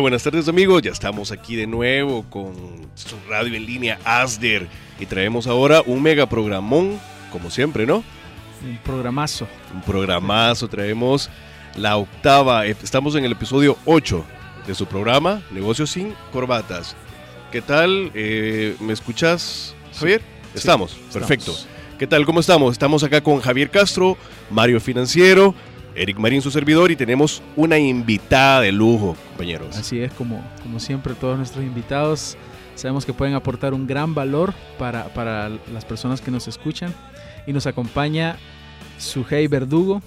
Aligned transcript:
Buenas 0.00 0.22
tardes 0.22 0.48
amigos, 0.48 0.82
ya 0.82 0.92
estamos 0.92 1.32
aquí 1.32 1.56
de 1.56 1.66
nuevo 1.66 2.24
con 2.30 2.54
su 2.94 3.16
radio 3.28 3.54
en 3.54 3.66
línea 3.66 3.98
ASDER 4.04 4.68
y 5.00 5.06
traemos 5.06 5.46
ahora 5.46 5.82
un 5.86 6.02
mega 6.02 6.28
programón, 6.28 7.00
como 7.32 7.50
siempre, 7.50 7.84
¿no? 7.84 8.04
Un 8.64 8.78
programazo. 8.84 9.48
Un 9.74 9.82
programazo, 9.82 10.68
traemos 10.68 11.30
la 11.76 11.96
octava, 11.96 12.66
eh, 12.66 12.76
estamos 12.82 13.14
en 13.16 13.24
el 13.24 13.32
episodio 13.32 13.76
8 13.86 14.24
de 14.66 14.74
su 14.74 14.86
programa 14.86 15.42
Negocios 15.50 15.90
sin 15.90 16.14
Corbatas. 16.32 16.94
¿Qué 17.50 17.60
tal? 17.60 18.10
Eh, 18.14 18.76
¿Me 18.80 18.92
escuchas, 18.92 19.74
Javier? 19.98 20.22
estamos, 20.54 20.92
perfecto. 21.12 21.54
¿Qué 21.98 22.06
tal? 22.06 22.24
¿Cómo 22.24 22.40
estamos? 22.40 22.72
Estamos 22.72 23.02
acá 23.02 23.20
con 23.20 23.40
Javier 23.40 23.70
Castro, 23.70 24.16
Mario 24.50 24.80
Financiero, 24.80 25.54
Eric 25.98 26.18
Marín, 26.18 26.40
su 26.40 26.50
servidor, 26.50 26.90
y 26.90 26.96
tenemos 26.96 27.42
una 27.56 27.78
invitada 27.78 28.60
de 28.60 28.72
lujo, 28.72 29.16
compañeros. 29.30 29.76
Así 29.76 30.00
es, 30.00 30.12
como, 30.12 30.42
como 30.62 30.80
siempre, 30.80 31.14
todos 31.14 31.36
nuestros 31.36 31.64
invitados 31.64 32.36
sabemos 32.74 33.04
que 33.04 33.12
pueden 33.12 33.34
aportar 33.34 33.74
un 33.74 33.86
gran 33.86 34.14
valor 34.14 34.54
para, 34.78 35.12
para 35.12 35.48
las 35.48 35.84
personas 35.84 36.20
que 36.20 36.30
nos 36.30 36.48
escuchan. 36.48 36.94
Y 37.46 37.52
nos 37.52 37.66
acompaña 37.66 38.36
Sujei 38.98 39.46
Verdugo, 39.48 40.02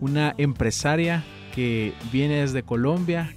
una 0.00 0.34
empresaria 0.38 1.22
que 1.54 1.92
viene 2.10 2.40
desde 2.40 2.62
Colombia 2.62 3.34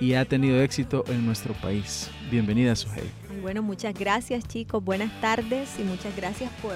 y 0.00 0.14
ha 0.14 0.24
tenido 0.24 0.60
éxito 0.60 1.04
en 1.08 1.24
nuestro 1.26 1.54
país. 1.54 2.10
Bienvenida, 2.30 2.74
Sujei. 2.74 3.10
Bueno, 3.42 3.62
muchas 3.62 3.94
gracias, 3.94 4.46
chicos. 4.46 4.82
Buenas 4.82 5.20
tardes 5.20 5.70
y 5.78 5.82
muchas 5.82 6.14
gracias 6.16 6.50
por 6.62 6.74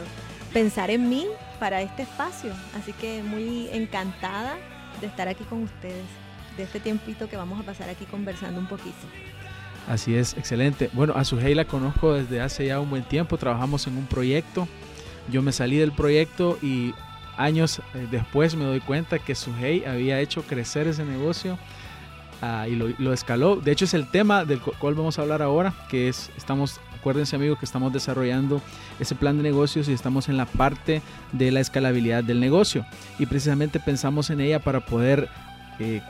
pensar 0.52 0.90
en 0.90 1.08
mí 1.08 1.26
para 1.58 1.82
este 1.82 2.02
espacio. 2.02 2.52
Así 2.78 2.92
que 2.92 3.22
muy 3.22 3.68
encantada 3.72 4.56
de 5.00 5.06
estar 5.06 5.28
aquí 5.28 5.44
con 5.44 5.62
ustedes, 5.62 6.04
de 6.56 6.64
este 6.64 6.80
tiempito 6.80 7.28
que 7.28 7.36
vamos 7.36 7.60
a 7.60 7.62
pasar 7.62 7.88
aquí 7.88 8.04
conversando 8.04 8.60
un 8.60 8.66
poquito. 8.66 8.96
Así 9.88 10.14
es, 10.14 10.36
excelente. 10.36 10.90
Bueno, 10.92 11.14
a 11.16 11.24
Sujei 11.24 11.54
la 11.54 11.64
conozco 11.64 12.14
desde 12.14 12.40
hace 12.40 12.66
ya 12.66 12.80
un 12.80 12.90
buen 12.90 13.02
tiempo, 13.02 13.38
trabajamos 13.38 13.86
en 13.86 13.96
un 13.96 14.06
proyecto. 14.06 14.68
Yo 15.30 15.42
me 15.42 15.52
salí 15.52 15.78
del 15.78 15.92
proyecto 15.92 16.58
y 16.62 16.94
años 17.36 17.80
eh, 17.94 18.06
después 18.10 18.54
me 18.54 18.64
doy 18.64 18.80
cuenta 18.80 19.18
que 19.18 19.34
Sujei 19.34 19.84
había 19.84 20.20
hecho 20.20 20.42
crecer 20.42 20.86
ese 20.86 21.04
negocio 21.04 21.58
ah, 22.42 22.66
y 22.68 22.76
lo, 22.76 22.88
lo, 22.98 23.12
escaló. 23.12 23.56
De 23.56 23.72
hecho 23.72 23.84
es 23.84 23.94
el 23.94 24.08
tema 24.08 24.44
del 24.44 24.60
cual 24.60 24.94
vamos 24.94 25.18
a 25.18 25.22
hablar 25.22 25.42
ahora, 25.42 25.74
que 25.88 26.08
es, 26.08 26.30
estamos 26.36 26.80
Acuérdense 27.00 27.34
amigos 27.34 27.58
que 27.58 27.64
estamos 27.64 27.94
desarrollando 27.94 28.60
ese 28.98 29.14
plan 29.14 29.38
de 29.38 29.42
negocios 29.42 29.88
y 29.88 29.94
estamos 29.94 30.28
en 30.28 30.36
la 30.36 30.44
parte 30.44 31.00
de 31.32 31.50
la 31.50 31.60
escalabilidad 31.60 32.22
del 32.22 32.40
negocio. 32.40 32.84
Y 33.18 33.24
precisamente 33.24 33.80
pensamos 33.80 34.28
en 34.28 34.42
ella 34.42 34.58
para 34.58 34.80
poder 34.84 35.30
eh, 35.78 36.02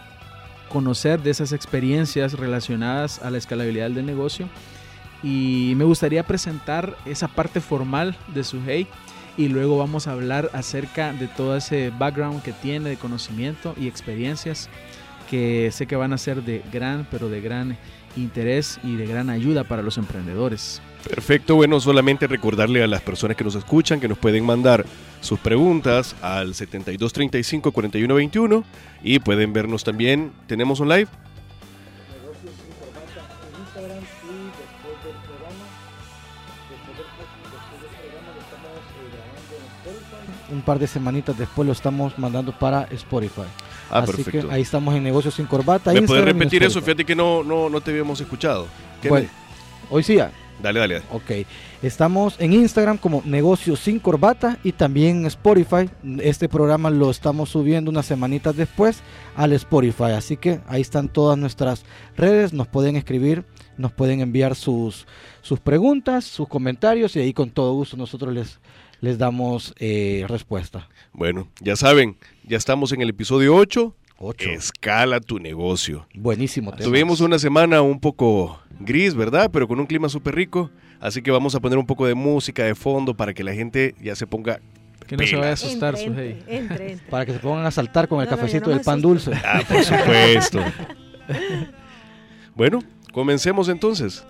conocer 0.68 1.22
de 1.22 1.30
esas 1.30 1.52
experiencias 1.52 2.32
relacionadas 2.32 3.22
a 3.22 3.30
la 3.30 3.38
escalabilidad 3.38 3.92
del 3.92 4.04
negocio. 4.04 4.48
Y 5.22 5.74
me 5.76 5.84
gustaría 5.84 6.24
presentar 6.24 6.96
esa 7.04 7.28
parte 7.28 7.60
formal 7.60 8.16
de 8.34 8.42
Suhei 8.42 8.88
y 9.36 9.46
luego 9.46 9.78
vamos 9.78 10.08
a 10.08 10.12
hablar 10.12 10.50
acerca 10.54 11.12
de 11.12 11.28
todo 11.28 11.56
ese 11.56 11.92
background 11.96 12.42
que 12.42 12.52
tiene 12.52 12.90
de 12.90 12.96
conocimiento 12.96 13.76
y 13.78 13.86
experiencias 13.86 14.68
que 15.30 15.70
sé 15.70 15.86
que 15.86 15.94
van 15.94 16.12
a 16.12 16.18
ser 16.18 16.42
de 16.42 16.60
gran, 16.72 17.06
pero 17.08 17.28
de 17.28 17.40
gran 17.40 17.78
interés 18.16 18.80
y 18.82 18.96
de 18.96 19.06
gran 19.06 19.30
ayuda 19.30 19.62
para 19.62 19.80
los 19.80 19.96
emprendedores. 19.96 20.82
Perfecto, 21.08 21.54
bueno, 21.54 21.78
solamente 21.78 22.26
recordarle 22.26 22.82
a 22.82 22.88
las 22.88 23.00
personas 23.00 23.36
que 23.36 23.44
nos 23.44 23.54
escuchan 23.54 24.00
que 24.00 24.08
nos 24.08 24.18
pueden 24.18 24.44
mandar 24.44 24.84
sus 25.20 25.38
preguntas 25.38 26.16
al 26.20 26.54
7235 26.54 27.70
4121 27.70 28.64
y 29.04 29.20
pueden 29.20 29.52
vernos 29.52 29.84
también. 29.84 30.32
¿Tenemos 30.48 30.80
un 30.80 30.88
live? 30.88 31.08
Un 40.50 40.62
par 40.62 40.80
de 40.80 40.88
semanitas 40.88 41.38
después 41.38 41.64
lo 41.64 41.72
estamos 41.72 42.18
mandando 42.18 42.50
para 42.58 42.82
Spotify. 42.90 43.46
Ah, 43.90 44.00
Así 44.00 44.12
perfecto. 44.12 44.48
que 44.48 44.54
ahí 44.54 44.62
estamos 44.62 44.94
en 44.94 45.02
Negocios 45.02 45.34
sin 45.34 45.46
Corbata. 45.46 45.92
¿Me 45.92 46.02
puedes 46.02 46.24
repetir 46.24 46.62
eso? 46.62 46.80
Fíjate 46.80 47.04
que 47.04 47.16
no, 47.16 47.42
no, 47.42 47.68
no 47.68 47.80
te 47.80 47.90
habíamos 47.90 48.20
escuchado. 48.20 48.66
Bueno, 49.08 49.28
hoy 49.90 50.02
sí 50.02 50.16
ya. 50.16 50.30
Dale, 50.62 50.78
dale, 50.78 51.02
Ok. 51.10 51.46
Estamos 51.82 52.36
en 52.38 52.52
Instagram 52.52 52.98
como 52.98 53.22
Negocios 53.24 53.80
sin 53.80 53.98
Corbata 53.98 54.58
y 54.62 54.72
también 54.72 55.20
en 55.20 55.26
Spotify. 55.26 55.88
Este 56.20 56.46
programa 56.48 56.90
lo 56.90 57.10
estamos 57.10 57.48
subiendo 57.48 57.90
unas 57.90 58.04
semanitas 58.04 58.54
después 58.54 59.00
al 59.34 59.54
Spotify. 59.54 60.12
Así 60.14 60.36
que 60.36 60.60
ahí 60.68 60.82
están 60.82 61.08
todas 61.08 61.38
nuestras 61.38 61.84
redes. 62.18 62.52
Nos 62.52 62.68
pueden 62.68 62.96
escribir, 62.96 63.44
nos 63.78 63.92
pueden 63.92 64.20
enviar 64.20 64.54
sus, 64.54 65.06
sus 65.40 65.58
preguntas, 65.60 66.26
sus 66.26 66.46
comentarios 66.46 67.16
y 67.16 67.20
ahí 67.20 67.32
con 67.32 67.50
todo 67.50 67.72
gusto 67.72 67.96
nosotros 67.96 68.34
les, 68.34 68.60
les 69.00 69.18
damos 69.18 69.74
eh, 69.78 70.24
respuesta. 70.28 70.88
Bueno, 71.12 71.48
ya 71.60 71.76
saben, 71.76 72.16
ya 72.44 72.56
estamos 72.56 72.92
en 72.92 73.02
el 73.02 73.10
episodio 73.10 73.54
8. 73.56 73.94
Escala 74.38 75.18
tu 75.20 75.38
negocio. 75.38 76.06
Buenísimo. 76.14 76.72
Tuvimos 76.72 77.20
una 77.20 77.38
semana 77.38 77.80
un 77.80 77.98
poco 77.98 78.60
gris, 78.78 79.14
¿verdad? 79.14 79.50
Pero 79.50 79.66
con 79.66 79.80
un 79.80 79.86
clima 79.86 80.10
súper 80.10 80.34
rico. 80.34 80.70
Así 81.00 81.22
que 81.22 81.30
vamos 81.30 81.54
a 81.54 81.60
poner 81.60 81.78
un 81.78 81.86
poco 81.86 82.06
de 82.06 82.14
música 82.14 82.62
de 82.64 82.74
fondo 82.74 83.16
para 83.16 83.32
que 83.32 83.42
la 83.42 83.54
gente 83.54 83.94
ya 84.02 84.14
se 84.14 84.26
ponga 84.26 84.60
que 85.06 85.16
no 85.16 85.26
se 85.26 85.36
vaya 85.36 85.50
a 85.50 85.54
asustar, 85.54 85.94
Para 87.10 87.26
que 87.26 87.32
se 87.32 87.38
pongan 87.38 87.64
a 87.66 87.70
saltar 87.70 88.06
con 88.06 88.20
el 88.20 88.28
cafecito 88.28 88.70
del 88.70 88.82
pan 88.82 89.00
dulce. 89.00 89.32
Ah, 89.44 89.62
por 89.66 89.82
supuesto. 89.82 90.62
bueno, 92.54 92.80
comencemos 93.12 93.68
entonces. 93.68 94.22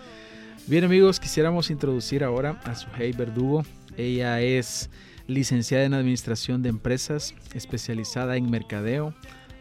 Bien 0.66 0.84
amigos, 0.84 1.18
quisiéramos 1.18 1.68
introducir 1.68 2.22
ahora 2.22 2.60
a 2.64 2.74
Suhey 2.76 3.12
Verdugo. 3.12 3.64
Ella 4.00 4.40
es 4.40 4.88
licenciada 5.26 5.84
en 5.84 5.92
Administración 5.92 6.62
de 6.62 6.70
Empresas, 6.70 7.34
especializada 7.54 8.38
en 8.38 8.50
mercadeo, 8.50 9.12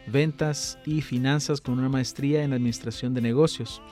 ventas 0.06 0.78
y 0.86 1.02
finanzas 1.02 1.60
con 1.60 1.78
una 1.78 1.90
maestría 1.90 2.42
en 2.42 2.54
Administración 2.54 3.12
de 3.12 3.20
Negocios. 3.20 3.82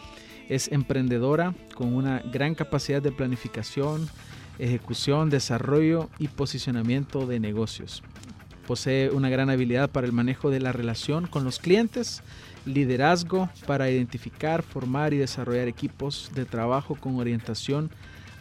Es 0.48 0.72
emprendedora 0.72 1.54
con 1.74 1.94
una 1.94 2.20
gran 2.20 2.54
capacidad 2.54 3.02
de 3.02 3.12
planificación, 3.12 4.08
ejecución, 4.58 5.28
desarrollo 5.28 6.08
y 6.18 6.28
posicionamiento 6.28 7.26
de 7.26 7.40
negocios. 7.40 8.02
Posee 8.66 9.10
una 9.10 9.28
gran 9.28 9.50
habilidad 9.50 9.90
para 9.90 10.06
el 10.06 10.14
manejo 10.14 10.48
de 10.50 10.60
la 10.60 10.72
relación 10.72 11.26
con 11.26 11.44
los 11.44 11.58
clientes, 11.58 12.22
liderazgo 12.64 13.50
para 13.66 13.90
identificar, 13.90 14.62
formar 14.62 15.12
y 15.12 15.18
desarrollar 15.18 15.68
equipos 15.68 16.30
de 16.34 16.46
trabajo 16.46 16.94
con 16.94 17.16
orientación 17.16 17.90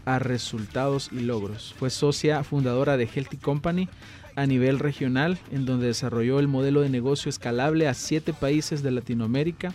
a 0.08 0.20
resultados 0.20 1.10
y 1.12 1.20
logros. 1.20 1.76
Fue 1.78 1.90
socia 1.90 2.42
fundadora 2.46 2.96
de 2.96 3.10
Healthy 3.14 3.36
Company, 3.38 3.90
a 4.38 4.46
nivel 4.46 4.80
regional, 4.80 5.38
en 5.52 5.66
donde 5.66 5.88
desarrolló 5.88 6.40
el 6.40 6.48
modelo 6.48 6.80
de 6.80 6.90
negocio 6.90 7.30
escalable 7.30 7.90
a 7.90 7.94
siete 7.94 8.32
países 8.32 8.84
de 8.84 8.92
Latinoamérica, 8.92 9.74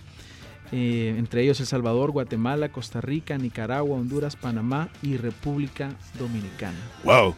eh, 0.73 1.17
entre 1.19 1.43
ellos 1.43 1.61
El 1.61 1.67
Salvador, 1.67 2.12
Guatemala, 2.12 2.73
Costa 2.73 3.02
Rica, 3.02 3.37
Nicaragua, 3.37 3.99
Honduras, 3.99 4.37
Panamá 4.37 4.88
y 5.02 5.19
República 5.19 5.90
Dominicana. 6.19 6.78
¡Wow! 7.05 7.35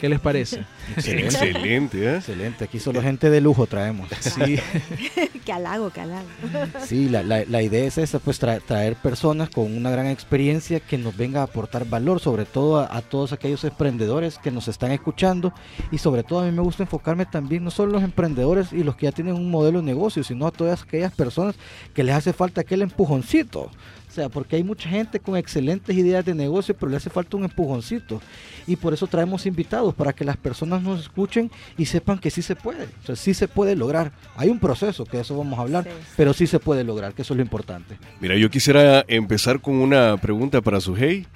¿Qué 0.00 0.08
les 0.08 0.20
parece? 0.20 0.64
Excelente, 0.96 1.98
¿eh? 2.04 2.16
Excelente, 2.16 2.64
aquí 2.64 2.78
solo 2.78 3.00
gente 3.02 3.30
de 3.30 3.40
lujo 3.40 3.66
traemos. 3.66 4.08
Sí, 4.20 4.58
que 5.44 5.52
halago, 5.52 5.90
que 5.90 6.00
halago. 6.00 6.26
Sí, 6.86 7.08
la, 7.08 7.22
la- 7.22 7.44
la 7.44 7.62
idea 7.62 7.84
es 7.84 7.98
esa, 7.98 8.18
pues 8.18 8.40
tra- 8.42 8.60
traer 8.64 8.96
personas 8.96 9.50
con 9.50 9.74
una 9.76 9.90
gran 9.90 10.06
experiencia 10.06 10.80
que 10.80 10.98
nos 10.98 11.16
venga 11.16 11.40
a 11.40 11.44
aportar 11.44 11.84
valor, 11.86 12.20
sobre 12.20 12.44
todo 12.44 12.78
a, 12.80 12.96
a 12.96 13.02
todos 13.02 13.32
aquellos 13.32 13.64
emprendedores 13.64 14.38
que 14.38 14.50
nos 14.50 14.68
están 14.68 14.90
escuchando 14.92 15.52
y 15.90 15.98
sobre 15.98 16.22
todo 16.22 16.40
a 16.40 16.44
mí 16.44 16.52
me 16.52 16.62
gusta 16.62 16.82
enfocarme 16.82 17.26
también 17.26 17.64
no 17.64 17.70
solo 17.70 17.92
los 17.92 18.02
emprendedores 18.02 18.72
y 18.72 18.82
los 18.82 18.96
que 18.96 19.04
ya 19.06 19.12
tienen 19.12 19.34
un 19.34 19.50
modelo 19.50 19.78
de 19.80 19.84
negocio, 19.86 20.24
sino 20.24 20.46
a 20.46 20.50
todas 20.50 20.82
aquellas 20.82 21.12
personas 21.12 21.54
que 21.94 22.02
les 22.04 22.14
hace 22.14 22.32
falta 22.32 22.60
aquel 22.62 22.82
empujoncito. 22.82 23.70
O 24.12 24.14
sea, 24.14 24.28
porque 24.28 24.56
hay 24.56 24.62
mucha 24.62 24.90
gente 24.90 25.18
con 25.20 25.38
excelentes 25.38 25.96
ideas 25.96 26.22
de 26.22 26.34
negocio, 26.34 26.76
pero 26.76 26.90
le 26.90 26.98
hace 26.98 27.08
falta 27.08 27.34
un 27.38 27.44
empujoncito. 27.44 28.20
Y 28.66 28.76
por 28.76 28.92
eso 28.92 29.06
traemos 29.06 29.46
invitados, 29.46 29.94
para 29.94 30.12
que 30.12 30.22
las 30.22 30.36
personas 30.36 30.82
nos 30.82 31.00
escuchen 31.00 31.50
y 31.78 31.86
sepan 31.86 32.18
que 32.18 32.30
sí 32.30 32.42
se 32.42 32.54
puede. 32.54 32.84
O 33.02 33.06
sea, 33.06 33.16
sí 33.16 33.32
se 33.32 33.48
puede 33.48 33.74
lograr. 33.74 34.12
Hay 34.36 34.50
un 34.50 34.58
proceso, 34.58 35.06
que 35.06 35.16
de 35.16 35.22
eso 35.22 35.34
vamos 35.38 35.58
a 35.58 35.62
hablar, 35.62 35.84
Sí. 35.84 35.90
pero 36.14 36.34
sí 36.34 36.46
se 36.46 36.58
puede 36.58 36.84
lograr, 36.84 37.14
que 37.14 37.22
eso 37.22 37.32
es 37.32 37.38
lo 37.38 37.42
importante. 37.42 37.96
Mira, 38.20 38.36
yo 38.36 38.50
quisiera 38.50 39.02
empezar 39.08 39.62
con 39.62 39.76
una 39.76 40.18
pregunta 40.18 40.60
para 40.60 40.78
Sujei. 40.78 41.26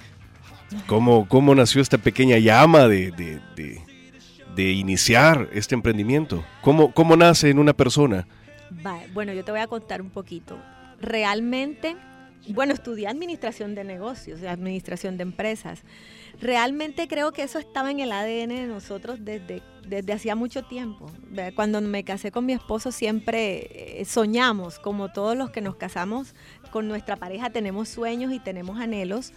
¿Cómo, 0.85 1.27
cómo 1.27 1.55
nació 1.55 1.81
esta 1.81 1.97
pequeña 1.97 2.37
llama 2.37 2.87
de, 2.87 3.09
de- 3.09 3.41
de- 3.55 3.81
de 4.55 4.71
iniciar 4.71 5.49
este 5.51 5.73
emprendimiento? 5.73 6.43
¿Cómo, 6.61 6.91
¿Cómo 6.91 7.15
nace 7.15 7.49
en 7.49 7.57
una 7.57 7.73
persona? 7.73 8.27
Bueno, 9.15 9.33
yo 9.33 9.43
te 9.43 9.49
voy 9.51 9.61
a 9.61 9.67
contar 9.67 9.99
un 9.99 10.11
poquito. 10.11 10.59
Realmente, 11.01 11.95
bueno, 12.49 12.73
estudié 12.73 13.07
administración 13.07 13.75
de 13.75 13.83
negocios, 13.83 14.41
administración 14.43 15.17
de 15.17 15.23
empresas. 15.23 15.83
Realmente 16.39 17.07
creo 17.07 17.33
que 17.33 17.43
eso 17.43 17.59
estaba 17.59 17.91
en 17.91 17.99
el 17.99 18.11
ADN 18.11 18.49
de 18.49 18.67
nosotros 18.67 19.19
desde, 19.21 19.63
desde 19.87 20.13
hacía 20.13 20.35
mucho 20.35 20.63
tiempo. 20.63 21.11
Cuando 21.55 21.81
me 21.81 22.03
casé 22.03 22.31
con 22.31 22.45
mi 22.45 22.53
esposo 22.53 22.91
siempre 22.91 23.99
eh, 23.99 24.05
soñamos, 24.05 24.79
como 24.79 25.11
todos 25.11 25.35
los 25.35 25.49
que 25.49 25.61
nos 25.61 25.75
casamos 25.75 26.35
con 26.71 26.87
nuestra 26.87 27.15
pareja, 27.15 27.49
tenemos 27.49 27.89
sueños 27.89 28.31
y 28.31 28.39
tenemos 28.39 28.79
anhelos, 28.79 29.33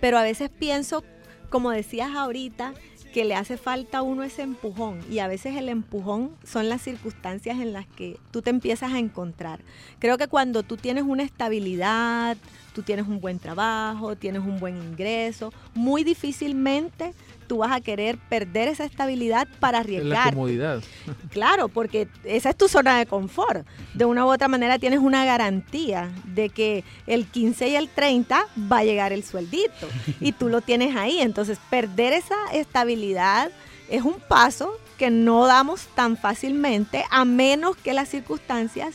pero 0.00 0.18
a 0.18 0.22
veces 0.22 0.50
pienso, 0.50 1.04
como 1.48 1.70
decías 1.70 2.10
ahorita, 2.14 2.74
que 3.12 3.24
le 3.24 3.34
hace 3.34 3.56
falta 3.56 3.98
a 3.98 4.02
uno 4.02 4.22
ese 4.22 4.42
empujón 4.42 5.00
y 5.10 5.18
a 5.18 5.28
veces 5.28 5.56
el 5.56 5.68
empujón 5.68 6.34
son 6.44 6.68
las 6.68 6.82
circunstancias 6.82 7.60
en 7.60 7.72
las 7.72 7.86
que 7.86 8.18
tú 8.30 8.42
te 8.42 8.50
empiezas 8.50 8.92
a 8.92 8.98
encontrar. 8.98 9.60
Creo 9.98 10.18
que 10.18 10.28
cuando 10.28 10.62
tú 10.62 10.76
tienes 10.76 11.04
una 11.04 11.22
estabilidad, 11.22 12.36
tú 12.74 12.82
tienes 12.82 13.06
un 13.06 13.20
buen 13.20 13.38
trabajo, 13.38 14.16
tienes 14.16 14.42
un 14.42 14.58
buen 14.58 14.76
ingreso, 14.76 15.52
muy 15.74 16.04
difícilmente 16.04 17.12
tú 17.52 17.58
vas 17.58 17.72
a 17.72 17.82
querer 17.82 18.16
perder 18.30 18.68
esa 18.68 18.86
estabilidad 18.86 19.46
para 19.60 19.80
es 19.80 19.86
la 19.86 19.92
arriesgar. 19.98 20.32
comodidad. 20.32 20.82
Claro, 21.30 21.68
porque 21.68 22.08
esa 22.24 22.48
es 22.48 22.56
tu 22.56 22.66
zona 22.66 22.96
de 22.96 23.04
confort. 23.04 23.66
De 23.92 24.06
una 24.06 24.24
u 24.24 24.32
otra 24.32 24.48
manera 24.48 24.78
tienes 24.78 25.00
una 25.00 25.26
garantía 25.26 26.10
de 26.24 26.48
que 26.48 26.82
el 27.06 27.26
15 27.26 27.68
y 27.68 27.76
el 27.76 27.90
30 27.90 28.46
va 28.72 28.78
a 28.78 28.84
llegar 28.84 29.12
el 29.12 29.22
sueldito 29.22 29.86
y 30.18 30.32
tú 30.32 30.48
lo 30.48 30.62
tienes 30.62 30.96
ahí. 30.96 31.20
Entonces, 31.20 31.58
perder 31.68 32.14
esa 32.14 32.36
estabilidad 32.54 33.50
es 33.90 34.00
un 34.00 34.14
paso 34.14 34.72
que 34.96 35.10
no 35.10 35.44
damos 35.44 35.88
tan 35.94 36.16
fácilmente 36.16 37.04
a 37.10 37.26
menos 37.26 37.76
que 37.76 37.92
las 37.92 38.08
circunstancias 38.08 38.94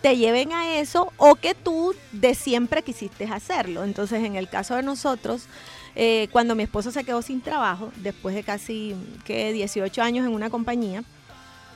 te 0.00 0.16
lleven 0.16 0.54
a 0.54 0.78
eso 0.78 1.12
o 1.18 1.34
que 1.34 1.54
tú 1.54 1.94
de 2.12 2.34
siempre 2.34 2.82
quisiste 2.82 3.24
hacerlo. 3.26 3.84
Entonces, 3.84 4.24
en 4.24 4.36
el 4.36 4.48
caso 4.48 4.76
de 4.76 4.82
nosotros, 4.82 5.42
eh, 5.96 6.28
cuando 6.32 6.54
mi 6.54 6.62
esposo 6.62 6.90
se 6.90 7.04
quedó 7.04 7.22
sin 7.22 7.40
trabajo, 7.40 7.90
después 7.96 8.34
de 8.34 8.42
casi 8.42 8.94
que 9.24 9.52
18 9.52 10.02
años 10.02 10.26
en 10.26 10.32
una 10.32 10.50
compañía, 10.50 11.02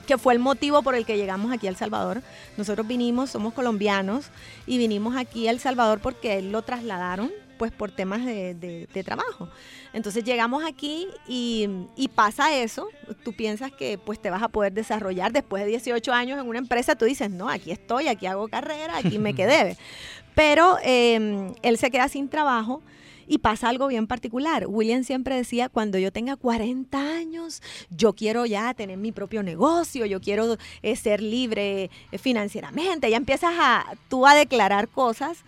que 0.07 0.19
fue 0.19 0.33
el 0.35 0.41
motivo 0.41 0.83
por 0.83 0.95
el 0.97 1.07
que 1.07 1.17
llegamos 1.17 1.53
aquí 1.53 1.67
a 1.69 1.71
El 1.71 1.77
Salvador. 1.77 2.23
Nosotros 2.57 2.87
vinimos, 2.87 3.31
somos 3.31 3.55
colombianos, 3.55 4.27
y 4.67 4.79
vinimos 4.79 5.17
aquí 5.17 5.47
a 5.47 5.53
El 5.53 5.61
Salvador 5.61 6.01
porque 6.01 6.39
él 6.39 6.51
lo 6.53 6.63
trasladaron 6.63 7.31
pues 7.59 7.71
por 7.71 7.93
temas 7.93 8.25
de, 8.25 8.55
de- 8.55 8.89
de 8.93 9.05
trabajo. 9.05 9.49
Entonces 9.93 10.25
llegamos 10.25 10.65
aquí 10.65 11.07
y, 11.29 11.69
y 11.95 12.09
pasa 12.09 12.57
eso, 12.57 12.89
tú 13.23 13.33
piensas 13.33 13.71
que 13.71 13.99
pues 13.99 14.21
te 14.21 14.31
vas 14.31 14.43
a 14.43 14.49
poder 14.49 14.73
desarrollar 14.73 15.31
después 15.33 15.63
de 15.63 15.69
18 15.69 16.13
años 16.13 16.41
en 16.41 16.49
una 16.49 16.59
empresa, 16.59 16.97
tú 16.97 17.05
dices, 17.05 17.31
no, 17.31 17.49
aquí 17.49 17.71
estoy, 17.71 18.09
aquí 18.09 18.27
hago 18.27 18.49
carrera, 18.49 18.97
aquí 18.97 19.19
me 19.21 19.35
quedé. 19.35 19.77
Pero 20.35 20.77
eh, 20.83 21.53
él 21.63 21.79
se 21.79 21.93
queda 21.93 22.09
sin 22.09 22.29
trabajo 22.29 22.83
y 23.27 23.39
pasa 23.39 23.69
algo 23.69 23.87
bien 23.89 24.07
particular. 24.07 24.67
William 24.69 25.05
siempre 25.05 25.37
decía, 25.37 25.69
cuando 25.69 25.99
yo 25.99 26.13
tenga 26.13 26.37
40 26.37 26.99
años, 27.17 27.63
yo 27.91 28.13
quiero 28.15 28.47
ya 28.47 28.73
tener 28.75 28.97
mi 28.99 29.13
propio 29.13 29.43
negocio, 29.43 30.07
yo 30.07 30.21
quiero 30.21 30.57
eh, 30.83 30.97
ser 30.97 31.23
libre 31.23 31.91
eh, 32.11 32.19
financieramente. 32.19 33.11
Ya 33.11 33.17
empiezas 33.17 33.53
a, 33.59 33.85
tú 34.09 34.27
a 34.27 34.35
declarar 34.35 34.89
cosas 34.89 35.39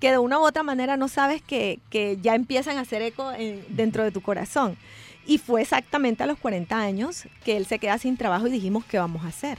que 0.00 0.10
de 0.12 0.18
una 0.18 0.38
u 0.38 0.42
otra 0.46 0.62
manera 0.62 0.96
no 0.96 1.08
sabes 1.08 1.42
que, 1.42 1.80
que 1.90 2.18
ya 2.22 2.34
empiezan 2.34 2.78
a 2.78 2.82
hacer 2.82 3.02
eco 3.02 3.32
en- 3.32 3.64
dentro 3.68 4.04
de 4.04 4.12
tu 4.12 4.20
corazón. 4.20 4.76
Y 5.26 5.38
fue 5.38 5.60
exactamente 5.62 6.22
a 6.22 6.26
los 6.26 6.38
40 6.38 6.78
años 6.80 7.24
que 7.44 7.56
él 7.56 7.66
se 7.66 7.78
queda 7.78 7.98
sin 7.98 8.16
trabajo 8.16 8.46
y 8.46 8.50
dijimos, 8.50 8.84
¿qué 8.84 8.98
vamos 8.98 9.24
a 9.24 9.28
hacer? 9.28 9.58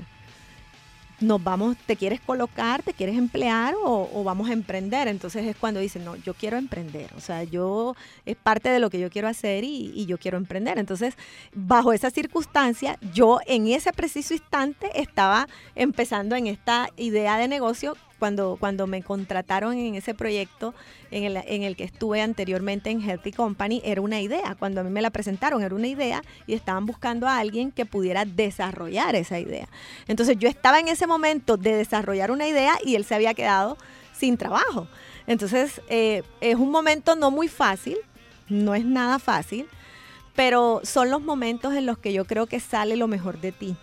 Nos 1.21 1.43
vamos, 1.43 1.77
te 1.85 1.95
quieres 1.95 2.19
colocar, 2.21 2.83
te 2.83 2.93
quieres 2.93 3.17
emplear 3.17 3.75
o, 3.83 4.23
vamos 4.23 4.49
a 4.49 4.53
emprender. 4.53 5.07
Entonces 5.07 5.45
es 5.45 5.55
cuando 5.55 5.79
dicen, 5.79 6.05
no, 6.05 6.15
yo 6.15 6.33
quiero 6.33 6.57
emprender. 6.57 7.09
O 7.15 7.19
sea, 7.19 7.43
yo 7.43 7.95
es 8.25 8.35
parte 8.35 8.69
de 8.69 8.79
lo 8.79 8.89
que 8.89 8.99
yo 8.99 9.09
quiero 9.09 9.27
hacer 9.27 9.63
y, 9.63 9.91
y 9.95 10.05
yo 10.05 10.17
quiero 10.17 10.37
emprender. 10.37 10.77
Entonces, 10.77 11.15
bajo 11.53 11.93
esa 11.93 12.09
circunstancia, 12.09 12.97
yo 13.13 13.39
en 13.45 13.67
ese 13.67 13.91
preciso 13.91 14.33
instante 14.33 14.89
estaba 14.95 15.47
empezando 15.75 16.35
en 16.35 16.47
esta 16.47 16.89
idea 16.97 17.37
de 17.37 17.47
negocio. 17.47 17.95
Cuando, 18.19 18.57
cuando 18.59 18.85
me 18.85 19.01
contrataron 19.01 19.77
en 19.77 19.95
ese 19.95 20.13
proyecto 20.13 20.75
en 21.09 21.23
el, 21.23 21.37
en 21.37 21.63
el 21.63 21.75
que 21.75 21.85
estuve 21.85 22.21
anteriormente 22.21 22.89
en 22.89 23.01
Healthy 23.01 23.31
Company, 23.31 23.81
era 23.83 24.01
una 24.01 24.21
idea. 24.21 24.55
Cuando 24.59 24.81
a 24.81 24.83
mí 24.83 24.89
me 24.89 25.01
la 25.01 25.09
presentaron, 25.09 25.63
era 25.63 25.73
una 25.73 25.87
idea 25.87 26.21
y 26.45 26.53
estaban 26.53 26.85
buscando 26.85 27.27
a 27.27 27.39
alguien 27.39 27.71
que 27.71 27.85
pudiera 27.85 28.25
desarrollar 28.25 29.15
esa 29.15 29.39
idea. 29.39 29.69
Entonces 30.07 30.37
yo 30.37 30.49
estaba 30.49 30.79
en 30.79 30.89
ese 30.89 31.07
momento 31.07 31.57
de 31.57 31.75
desarrollar 31.75 32.29
una 32.29 32.47
idea 32.47 32.77
y 32.83 32.95
él 32.95 33.05
se 33.05 33.15
había 33.15 33.33
quedado 33.33 33.77
sin 34.13 34.37
trabajo. 34.37 34.87
Entonces 35.27 35.81
eh, 35.87 36.23
es 36.41 36.55
un 36.55 36.71
momento 36.71 37.15
no 37.15 37.31
muy 37.31 37.47
fácil, 37.47 37.97
no 38.49 38.75
es 38.75 38.85
nada 38.85 39.19
fácil, 39.19 39.67
pero 40.35 40.81
son 40.83 41.09
los 41.09 41.21
momentos 41.21 41.73
en 41.73 41.85
los 41.85 41.97
que 41.97 42.13
yo 42.13 42.25
creo 42.25 42.47
que 42.47 42.59
sale 42.59 42.97
lo 42.97 43.07
mejor 43.07 43.39
de 43.39 43.51
ti. 43.51 43.77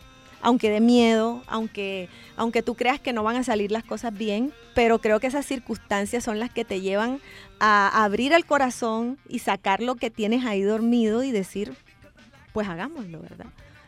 Aunque 0.47 0.71
de 0.71 0.81
miedo, 0.81 1.43
aunque, 1.49 2.09
aunque 2.37 2.62
tú 2.62 2.76
creas 2.76 3.00
que 3.00 3.12
no 3.12 3.25
van 3.25 3.35
a 3.35 3.43
salir 3.43 3.73
las 3.73 3.83
cosas 3.83 4.17
bien, 4.17 4.53
pero 4.76 5.00
creo 5.00 5.19
que 5.19 5.26
esas 5.26 5.45
circunstancias 5.45 6.23
son 6.23 6.38
las 6.38 6.50
que 6.50 6.65
te 6.65 6.81
llevan 6.81 7.21
a 7.59 8.05
abrir 8.05 8.33
el 8.33 8.47
corazón 8.47 9.19
y 9.29 9.41
sacar 9.41 9.83
lo 9.83 9.97
que 9.97 10.09
tienes 10.09 10.45
ahí 10.45 10.62
dormido 10.62 11.25
y 11.25 11.33
decir, 11.33 11.75
pues 12.53 12.69
hagámoslo, 12.69 13.21
¿verdad? 13.23 13.47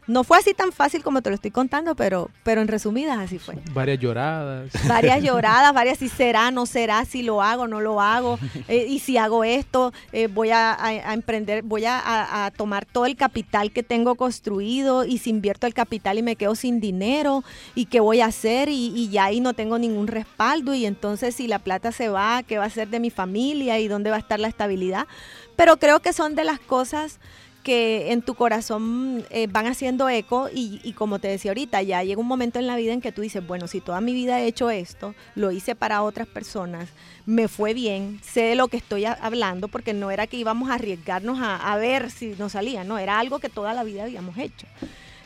No 0.09 0.25
fue 0.25 0.39
así 0.39 0.55
tan 0.55 0.73
fácil 0.73 1.03
como 1.05 1.23
te 1.23 1.29
lo 1.31 1.35
estoy 1.37 1.51
contando, 1.53 1.95
pero, 1.95 2.31
pero 2.43 2.61
en 2.63 2.67
resumidas 2.69 3.19
así 3.19 3.39
fue. 3.39 3.55
Varias 3.73 4.01
lloradas. 4.01 4.71
Varias 4.89 5.23
lloradas, 5.23 5.73
varias 5.75 5.99
si 5.99 6.09
será, 6.09 6.51
no 6.51 6.67
será, 6.67 7.05
si 7.05 7.23
lo 7.23 7.43
hago, 7.43 7.69
no 7.69 7.81
lo 7.81 8.01
hago, 8.01 8.39
eh, 8.69 8.87
y 8.89 8.99
si 8.99 9.19
hago 9.19 9.45
esto, 9.45 9.93
eh, 10.13 10.27
voy 10.27 10.51
a, 10.51 10.73
a- 10.73 10.87
a 10.89 11.15
emprender, 11.15 11.63
voy 11.63 11.85
a, 11.85 11.99
a- 12.01 12.47
a 12.47 12.51
tomar 12.51 12.87
todo 12.87 13.07
el 13.07 13.15
capital 13.17 13.71
que 13.71 13.83
tengo 13.83 14.15
construido 14.17 15.05
y 15.05 15.19
si 15.19 15.31
invierto 15.31 15.67
el 15.67 15.75
capital 15.75 16.19
y 16.19 16.23
me 16.23 16.37
quedo 16.37 16.55
sin 16.55 16.81
dinero, 16.81 17.45
y 17.75 17.85
qué 17.87 18.01
voy 18.01 18.21
a 18.21 18.27
hacer, 18.27 18.71
y, 18.71 18.87
y 18.97 19.11
ya 19.11 19.25
ahí 19.27 19.41
no 19.41 19.53
tengo 19.53 19.79
ningún 19.79 20.07
respaldo, 20.07 20.73
y 20.75 20.87
entonces 20.87 21.35
si 21.35 21.47
la 21.49 21.59
plata 21.59 21.93
se 21.93 22.09
va, 22.09 22.43
¿qué 22.43 22.57
va 22.57 22.65
a 22.65 22.71
ser 22.71 22.89
de 22.89 22.99
mi 22.99 23.11
familia 23.11 23.79
y 23.79 23.89
dónde 23.89 24.09
va 24.11 24.17
a 24.17 24.21
estar 24.21 24.41
la 24.41 24.49
estabilidad? 24.49 25.07
Pero 25.55 25.77
creo 25.77 26.01
que 26.01 26.13
son 26.15 26.35
de 26.35 26.45
las 26.45 26.61
cosas 26.61 27.19
que 27.63 28.13
en 28.13 28.23
tu 28.23 28.35
corazón 28.35 29.25
eh, 29.31 29.47
van 29.51 29.67
haciendo 29.67 30.09
eco 30.09 30.49
y, 30.53 30.81
y 30.83 30.93
como 30.93 31.19
te 31.19 31.29
decía 31.29 31.51
ahorita, 31.51 31.83
ya 31.83 32.03
llega 32.03 32.21
un 32.21 32.27
momento 32.27 32.59
en 32.59 32.67
la 32.67 32.77
vida 32.77 32.93
en 32.93 33.01
que 33.01 33.13
tú 33.13 33.23
dices, 33.23 33.47
bueno, 33.47 33.67
si 33.67 33.81
toda 33.81 34.01
mi 34.01 34.13
vida 34.15 34.41
he 34.41 34.47
hecho 34.47 34.71
esto, 34.71 35.15
lo 35.35 35.51
hice 35.51 35.75
para 35.75 36.03
otras 36.03 36.27
personas, 36.27 36.89
me 37.27 37.49
fue 37.49 37.75
bien, 37.75 38.21
sé 38.23 38.43
de 38.43 38.55
lo 38.55 38.69
que 38.69 38.79
estoy 38.79 39.05
hablando, 39.05 39.69
porque 39.69 39.93
no 39.93 40.11
era 40.11 40.27
que 40.27 40.37
íbamos 40.37 40.71
a 40.71 40.75
arriesgarnos 40.75 41.41
a, 41.41 41.57
a 41.57 41.77
ver 41.77 42.11
si 42.11 42.35
nos 42.39 42.53
salía, 42.53 42.85
no, 42.85 42.99
era 42.99 43.19
algo 43.19 43.39
que 43.39 43.49
toda 43.49 43.75
la 43.75 43.85
vida 43.85 44.05
habíamos 44.05 44.39
hecho. 44.39 44.67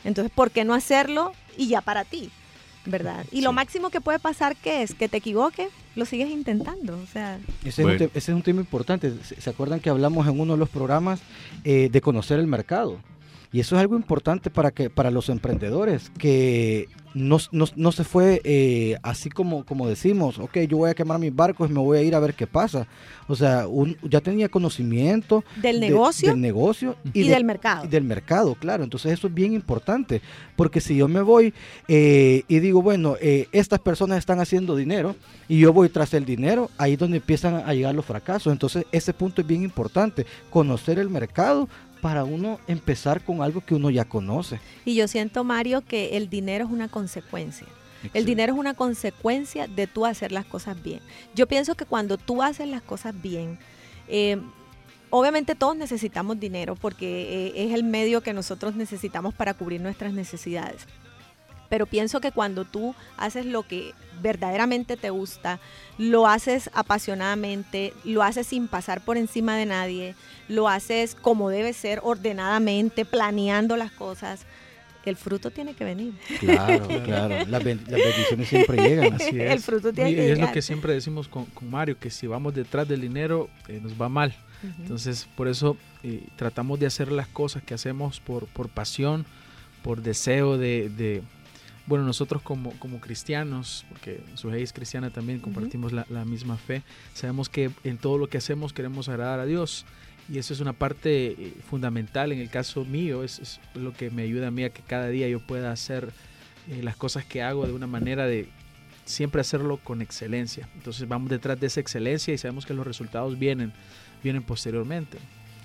Entonces, 0.03 0.31
¿por 0.33 0.51
qué 0.51 0.65
no 0.65 0.73
hacerlo 0.73 1.31
y 1.57 1.67
ya 1.67 1.81
para 1.81 2.03
ti? 2.03 2.29
¿Verdad? 2.85 3.25
Y 3.31 3.41
lo 3.41 3.53
máximo 3.53 3.89
que 3.89 4.01
puede 4.01 4.19
pasar, 4.19 4.55
que 4.55 4.83
es? 4.83 4.93
Que 4.93 5.07
te 5.07 5.17
equivoques, 5.17 5.69
lo 5.95 6.05
sigues 6.05 6.29
intentando. 6.29 6.97
O 6.97 7.05
sea, 7.07 7.39
Ese, 7.63 7.81
es 7.81 7.87
un 7.87 7.91
ese 7.91 8.09
es 8.13 8.29
un 8.29 8.41
tema 8.41 8.59
importante. 8.59 9.13
¿Se, 9.23 9.39
se 9.39 9.49
acuerdan 9.49 9.79
que 9.79 9.89
hablamos 9.89 10.27
en 10.27 10.39
uno 10.39 10.53
de 10.53 10.59
los 10.59 10.69
programas 10.69 11.21
eh, 11.63 11.89
de 11.91 12.01
conocer 12.01 12.39
el 12.39 12.47
mercado? 12.47 12.99
Y 13.53 13.59
eso 13.59 13.75
es 13.75 13.81
algo 13.81 13.95
importante 13.95 14.49
para, 14.49 14.71
que, 14.71 14.89
para 14.89 15.11
los 15.11 15.29
emprendedores, 15.29 16.11
que 16.17 16.89
no, 17.13 17.37
no, 17.51 17.65
no 17.75 17.91
se 17.91 18.03
fue 18.03 18.41
eh, 18.43 18.97
así 19.03 19.29
como, 19.29 19.63
como 19.63 19.87
decimos, 19.87 20.39
ok, 20.39 20.57
yo 20.67 20.77
voy 20.77 20.89
a 20.89 20.95
quemar 20.95 21.19
mis 21.19 21.35
barcos 21.35 21.69
y 21.69 21.73
me 21.73 21.79
voy 21.79 21.99
a 21.99 22.01
ir 22.01 22.15
a 22.15 22.19
ver 22.19 22.33
qué 22.33 22.47
pasa. 22.47 22.87
O 23.27 23.35
sea, 23.35 23.67
un, 23.67 23.95
ya 24.09 24.21
tenía 24.21 24.49
conocimiento 24.49 25.43
del 25.61 25.79
de- 25.79 25.87
negocio 25.89 26.31
del 26.31 26.41
negocio 26.41 26.95
y, 27.13 27.23
de- 27.25 27.29
del 27.35 27.43
mercado. 27.45 27.85
y 27.85 27.87
del 27.89 28.03
mercado, 28.03 28.55
claro. 28.55 28.83
Entonces 28.83 29.11
eso 29.13 29.27
es 29.27 29.33
bien 29.35 29.53
importante, 29.53 30.21
porque 30.55 30.81
si 30.81 30.95
yo 30.95 31.07
me 31.07 31.21
voy 31.21 31.53
eh, 31.87 32.41
y 32.47 32.59
digo, 32.59 32.81
bueno, 32.81 33.15
eh, 33.21 33.47
estas 33.51 33.79
personas 33.81 34.17
están 34.17 34.39
haciendo 34.39 34.75
dinero 34.75 35.15
y 35.47 35.59
yo 35.59 35.71
voy 35.71 35.89
tras 35.89 36.11
el 36.15 36.25
dinero, 36.25 36.71
ahí 36.79 36.93
es 36.93 36.99
donde 36.99 37.17
empiezan 37.17 37.53
a 37.55 37.71
llegar 37.75 37.93
los 37.93 38.05
fracasos. 38.05 38.51
Entonces 38.51 38.85
ese 38.91 39.13
punto 39.13 39.41
es 39.41 39.47
bien 39.47 39.61
importante, 39.61 40.25
conocer 40.49 40.97
el 40.97 41.11
mercado 41.11 41.69
para 42.03 42.25
uno 42.25 42.59
empezar 42.67 43.23
con 43.23 43.41
algo 43.41 43.61
que 43.61 43.75
uno 43.75 43.89
ya 43.89 44.03
conoce. 44.03 44.59
Y 44.83 44.93
yo 44.93 45.07
siento, 45.07 45.45
Mario, 45.45 45.79
que 45.87 46.17
el 46.17 46.29
dinero 46.29 46.65
es 46.65 46.69
una 46.69 46.89
consecuencia. 46.89 47.65
El 48.13 48.25
dinero 48.25 48.51
es 48.51 48.59
una 48.59 48.73
consecuencia 48.73 49.67
de 49.67 49.87
tú 49.87 50.05
hacer 50.05 50.33
las 50.33 50.43
cosas 50.43 50.83
bien. 50.83 50.99
Yo 51.33 51.47
pienso 51.47 51.75
que 51.75 51.85
cuando 51.85 52.17
tú 52.17 52.43
haces 52.43 52.67
las 52.67 52.81
cosas 52.81 53.15
bien, 53.21 53.57
eh, 54.09 54.37
obviamente 55.11 55.55
todos 55.55 55.77
necesitamos 55.77 56.37
dinero 56.41 56.75
porque 56.75 57.51
eh, 57.55 57.65
es 57.67 57.73
el 57.73 57.85
medio 57.85 58.19
que 58.19 58.33
nosotros 58.33 58.75
necesitamos 58.75 59.33
para 59.33 59.53
cubrir 59.53 59.79
nuestras 59.79 60.11
necesidades. 60.11 60.85
Pero 61.73 61.87
pienso 61.87 62.21
que 62.21 62.31
cuando 62.31 62.65
tú 62.65 62.93
haces 63.17 63.47
lo 63.47 63.63
que 63.63 63.95
verdaderamente 64.21 64.95
te 64.95 65.09
gusta, 65.09 65.59
lo 65.97 66.27
haces 66.27 66.69
apasionadamente, 66.75 67.93
lo 68.03 68.21
haces 68.21 68.45
sin 68.45 68.67
pasar 68.67 69.01
por 69.01 69.17
encima 69.17 69.57
de 69.57 69.65
nadie, 69.65 70.13
lo 70.47 70.67
haces 70.69 71.15
como 71.15 71.49
debe 71.49 71.73
ser, 71.73 71.99
ordenadamente, 72.03 73.05
planeando 73.05 73.75
las 73.75 73.91
cosas, 73.91 74.41
el 75.03 75.15
fruto 75.15 75.49
tiene 75.49 75.73
que 75.73 75.83
venir. 75.83 76.13
Claro, 76.39 76.87
claro. 77.05 77.43
Las, 77.47 77.63
ben- 77.63 77.81
las 77.89 77.99
bendiciones 78.03 78.47
siempre 78.49 78.77
llegan. 78.77 79.13
Así 79.13 79.39
El 79.39 79.59
fruto 79.59 79.91
tiene 79.91 80.11
Y 80.11 80.15
que 80.15 80.31
es 80.33 80.37
lo 80.37 80.51
que 80.51 80.61
siempre 80.61 80.93
decimos 80.93 81.27
con, 81.27 81.45
con 81.45 81.71
Mario, 81.71 81.97
que 81.99 82.11
si 82.11 82.27
vamos 82.27 82.53
detrás 82.53 82.87
del 82.87 83.01
dinero 83.01 83.49
eh, 83.67 83.79
nos 83.81 83.99
va 83.99 84.09
mal. 84.09 84.35
Entonces, 84.79 85.27
por 85.35 85.47
eso 85.47 85.75
eh, 86.03 86.23
tratamos 86.35 86.79
de 86.79 86.85
hacer 86.85 87.11
las 87.11 87.27
cosas 87.27 87.63
que 87.63 87.73
hacemos 87.73 88.19
por, 88.19 88.45
por 88.45 88.69
pasión, 88.69 89.25
por 89.81 90.03
deseo 90.03 90.59
de, 90.59 90.89
de- 90.95 91.23
bueno, 91.85 92.05
nosotros 92.05 92.41
como, 92.41 92.71
como 92.79 92.99
cristianos, 92.99 93.85
porque 93.89 94.21
Sujei 94.35 94.63
es 94.63 94.73
cristiana 94.73 95.09
también, 95.09 95.39
compartimos 95.39 95.91
la, 95.91 96.05
la 96.09 96.23
misma 96.25 96.57
fe, 96.57 96.83
sabemos 97.13 97.49
que 97.49 97.71
en 97.83 97.97
todo 97.97 98.17
lo 98.17 98.27
que 98.27 98.37
hacemos 98.37 98.73
queremos 98.73 99.09
agradar 99.09 99.39
a 99.39 99.45
Dios. 99.45 99.85
Y 100.29 100.37
eso 100.37 100.53
es 100.53 100.61
una 100.61 100.71
parte 100.71 101.31
eh, 101.31 101.53
fundamental 101.69 102.31
en 102.31 102.39
el 102.39 102.49
caso 102.49 102.85
mío, 102.85 103.23
es, 103.23 103.39
es 103.39 103.59
lo 103.75 103.91
que 103.91 104.09
me 104.09 104.21
ayuda 104.21 104.47
a 104.47 104.51
mí 104.51 104.63
a 104.63 104.69
que 104.69 104.81
cada 104.81 105.09
día 105.09 105.27
yo 105.27 105.41
pueda 105.41 105.71
hacer 105.71 106.13
eh, 106.69 106.81
las 106.81 106.95
cosas 106.95 107.25
que 107.25 107.41
hago 107.41 107.67
de 107.67 107.73
una 107.73 107.87
manera 107.87 108.25
de 108.25 108.47
siempre 109.03 109.41
hacerlo 109.41 109.77
con 109.83 110.01
excelencia. 110.01 110.69
Entonces 110.75 111.07
vamos 111.09 111.29
detrás 111.29 111.59
de 111.59 111.67
esa 111.67 111.81
excelencia 111.81 112.33
y 112.33 112.37
sabemos 112.37 112.65
que 112.65 112.73
los 112.73 112.87
resultados 112.87 113.37
vienen, 113.37 113.73
vienen 114.23 114.43
posteriormente. 114.43 115.17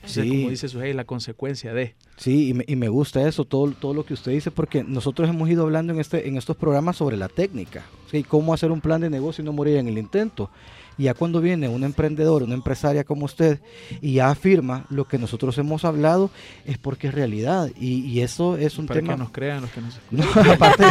Sí. 0.09 0.29
como 0.29 0.51
dice 0.51 0.69
Sujei, 0.69 0.93
la 0.93 1.05
consecuencia 1.05 1.73
de. 1.73 1.95
Sí, 2.17 2.49
y 2.49 2.55
me, 2.55 2.65
y 2.67 2.77
me 2.77 2.89
gusta 2.89 3.27
eso, 3.29 3.45
todo, 3.45 3.71
todo 3.73 3.95
lo 3.95 4.05
que 4.05 4.15
usted 4.15 4.33
dice, 4.33 4.51
porque 4.51 4.83
nosotros 4.85 5.29
hemos 5.29 5.49
ido 5.49 5.63
hablando 5.63 5.93
en, 5.93 6.01
este, 6.01 6.27
en 6.29 6.37
estos 6.37 6.57
programas 6.57 6.97
sobre 6.97 7.17
la 7.17 7.29
técnica, 7.29 7.85
¿sí? 8.11 8.23
cómo 8.25 8.53
hacer 8.55 8.73
un 8.73 8.81
plan 8.81 9.01
de 9.01 9.11
negocio 9.11 9.43
y 9.43 9.45
no 9.45 9.53
morir 9.53 9.77
en 9.77 9.89
el 9.89 9.99
intento. 9.99 10.51
Y 10.97 11.05
ya 11.05 11.15
cuando 11.15 11.41
viene 11.41 11.69
un 11.69 11.85
emprendedor, 11.85 12.43
una 12.43 12.55
empresaria 12.55 13.05
como 13.05 13.25
usted, 13.27 13.61
y 14.01 14.15
ya 14.15 14.31
afirma 14.31 14.85
lo 14.91 15.07
que 15.07 15.17
nosotros 15.17 15.57
hemos 15.59 15.85
hablado, 15.85 16.29
es 16.67 16.77
porque 16.77 17.07
es 17.07 17.15
realidad. 17.15 17.71
Y, 17.79 18.01
y 18.05 18.21
eso 18.23 18.57
es 18.57 18.79
un 18.79 18.87
Para 18.87 18.99
tema... 18.99 19.13
que 19.15 19.19
nos 19.21 19.31
crean 19.31 19.61
los 19.61 19.71
que 19.71 19.81
nos 19.81 20.01
No, 20.11 20.25
aparte 20.53 20.83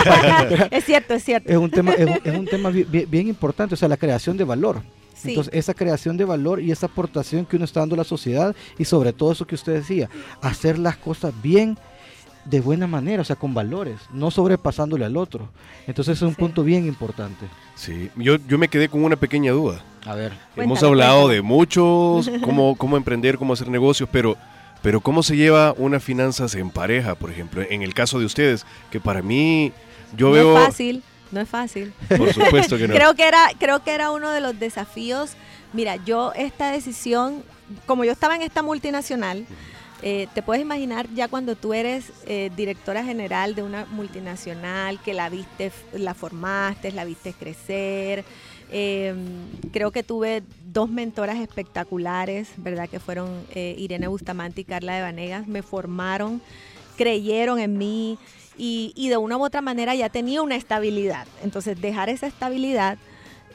Es 0.71 0.85
cierto, 0.85 1.13
es 1.13 1.25
cierto. 1.25 1.51
es 1.51 1.57
un 1.57 1.69
tema, 1.69 1.91
es 1.91 2.07
un, 2.07 2.19
es 2.23 2.39
un 2.39 2.45
tema 2.45 2.69
bi- 2.69 2.85
bi- 2.85 3.03
bien, 3.05 3.27
importante, 3.27 3.73
o 3.73 3.77
sea, 3.77 3.89
la 3.89 3.97
creación 3.97 4.37
de 4.37 4.45
valor. 4.45 4.81
Sí. 5.21 5.29
Entonces, 5.29 5.53
esa 5.53 5.73
creación 5.73 6.15
de 6.17 6.25
valor 6.25 6.61
y 6.61 6.71
esa 6.71 6.85
aportación 6.85 7.45
que 7.45 7.55
uno 7.55 7.65
está 7.65 7.79
dando 7.79 7.95
a 7.95 7.97
la 7.97 8.03
sociedad 8.03 8.55
y 8.77 8.85
sobre 8.85 9.13
todo 9.13 9.31
eso 9.31 9.47
que 9.47 9.55
usted 9.55 9.73
decía, 9.73 10.09
hacer 10.41 10.77
las 10.77 10.95
cosas 10.97 11.33
bien 11.41 11.77
de 12.45 12.61
buena 12.61 12.87
manera, 12.87 13.21
o 13.23 13.25
sea, 13.25 13.35
con 13.35 13.53
valores, 13.53 13.99
no 14.13 14.31
sobrepasándole 14.31 15.03
al 15.03 15.17
otro. 15.17 15.49
Entonces, 15.85 16.17
es 16.17 16.21
un 16.21 16.29
Sí. 16.29 16.35
punto 16.35 16.63
bien 16.63 16.85
importante. 16.87 17.45
Sí, 17.75 18.09
yo, 18.15 18.37
yo 18.47 18.57
me 18.57 18.69
quedé 18.69 18.87
con 18.87 19.03
una 19.03 19.15
pequeña 19.17 19.51
duda. 19.51 19.81
A 20.05 20.15
ver. 20.15 20.31
Hemos 20.55 20.81
hablado 20.83 21.27
de 21.27 21.41
muchos, 21.41 22.29
cómo, 22.43 22.75
cómo 22.77 22.95
emprender, 22.95 23.37
cómo 23.37 23.51
hacer 23.53 23.67
negocios, 23.69 24.07
pero, 24.11 24.37
pero 24.81 25.01
cómo 25.01 25.23
se 25.23 25.35
lleva 25.35 25.73
unas 25.77 26.01
finanzas 26.03 26.55
en 26.55 26.69
pareja, 26.69 27.15
por 27.15 27.31
ejemplo, 27.31 27.63
en 27.69 27.81
el 27.81 27.93
caso 27.93 28.17
de 28.19 28.25
ustedes, 28.25 28.65
que 28.91 29.01
para 29.01 29.21
mí, 29.21 29.73
yo 30.15 30.27
no 30.27 30.31
veo, 30.33 30.57
es 30.59 30.65
fácil, 30.67 31.03
no 31.31 31.41
es 31.41 31.49
fácil. 31.49 31.93
por 32.17 32.33
supuesto 32.33 32.77
que 32.77 32.87
no. 32.87 32.93
Creo 32.95 33.13
que 33.15 33.27
era, 33.27 33.49
creo 33.59 33.83
que 33.83 33.91
era 33.91 34.11
uno 34.11 34.31
de 34.31 34.41
los 34.41 34.59
desafíos. 34.59 35.31
Mira, 35.73 35.97
yo 35.97 36.31
esta 36.33 36.71
decisión, 36.71 37.43
como 37.85 38.03
yo 38.05 38.11
estaba 38.11 38.35
en 38.35 38.41
esta 38.41 38.61
multinacional, 38.63 39.45
eh, 40.03 40.27
te 40.35 40.43
puedes 40.43 40.61
imaginar 40.61 41.07
ya 41.15 41.27
cuando 41.27 41.55
tú 41.55 41.73
eres 41.73 42.11
eh, 42.27 42.51
directora 42.55 43.03
general 43.03 43.55
de 43.55 43.63
una 43.63 43.85
multinacional, 43.85 44.99
que 45.01 45.13
la 45.13 45.27
viste, 45.29 45.71
la 45.93 46.13
formaste, 46.13 46.91
la 46.91 47.03
viste 47.03 47.33
crecer. 47.33 48.23
eh, 48.71 49.15
creo 49.71 49.91
que 49.91 50.03
tuve 50.03 50.43
dos 50.65 50.89
mentoras 50.89 51.37
espectaculares, 51.39 52.49
¿verdad? 52.57 52.87
Que 52.89 52.99
fueron 52.99 53.29
eh, 53.55 53.75
Irene 53.77 54.07
Bustamante 54.07 54.61
y 54.61 54.65
Carla 54.65 54.95
de 54.95 55.01
Vanegas. 55.01 55.47
Me 55.47 55.61
formaron, 55.63 56.41
creyeron 56.95 57.59
en 57.59 57.77
mí 57.77 58.17
y, 58.57 58.91
y 58.95 59.09
de 59.09 59.17
una 59.17 59.37
u 59.37 59.43
otra 59.45 59.61
manera 59.61 59.93
ya 59.95 60.09
tenía 60.09 60.41
una 60.41 60.55
estabilidad. 60.55 61.27
Entonces, 61.43 61.79
dejar 61.79 62.09
esa 62.09 62.27
estabilidad 62.27 62.97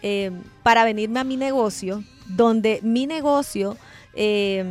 eh, 0.03 0.31
para 0.63 0.85
venirme 0.85 1.21
a 1.21 1.25
mi 1.25 1.37
negocio, 1.37 2.03
donde 2.27 2.81
mi 2.83 3.07
negocio 3.07 3.77
eh, 4.15 4.65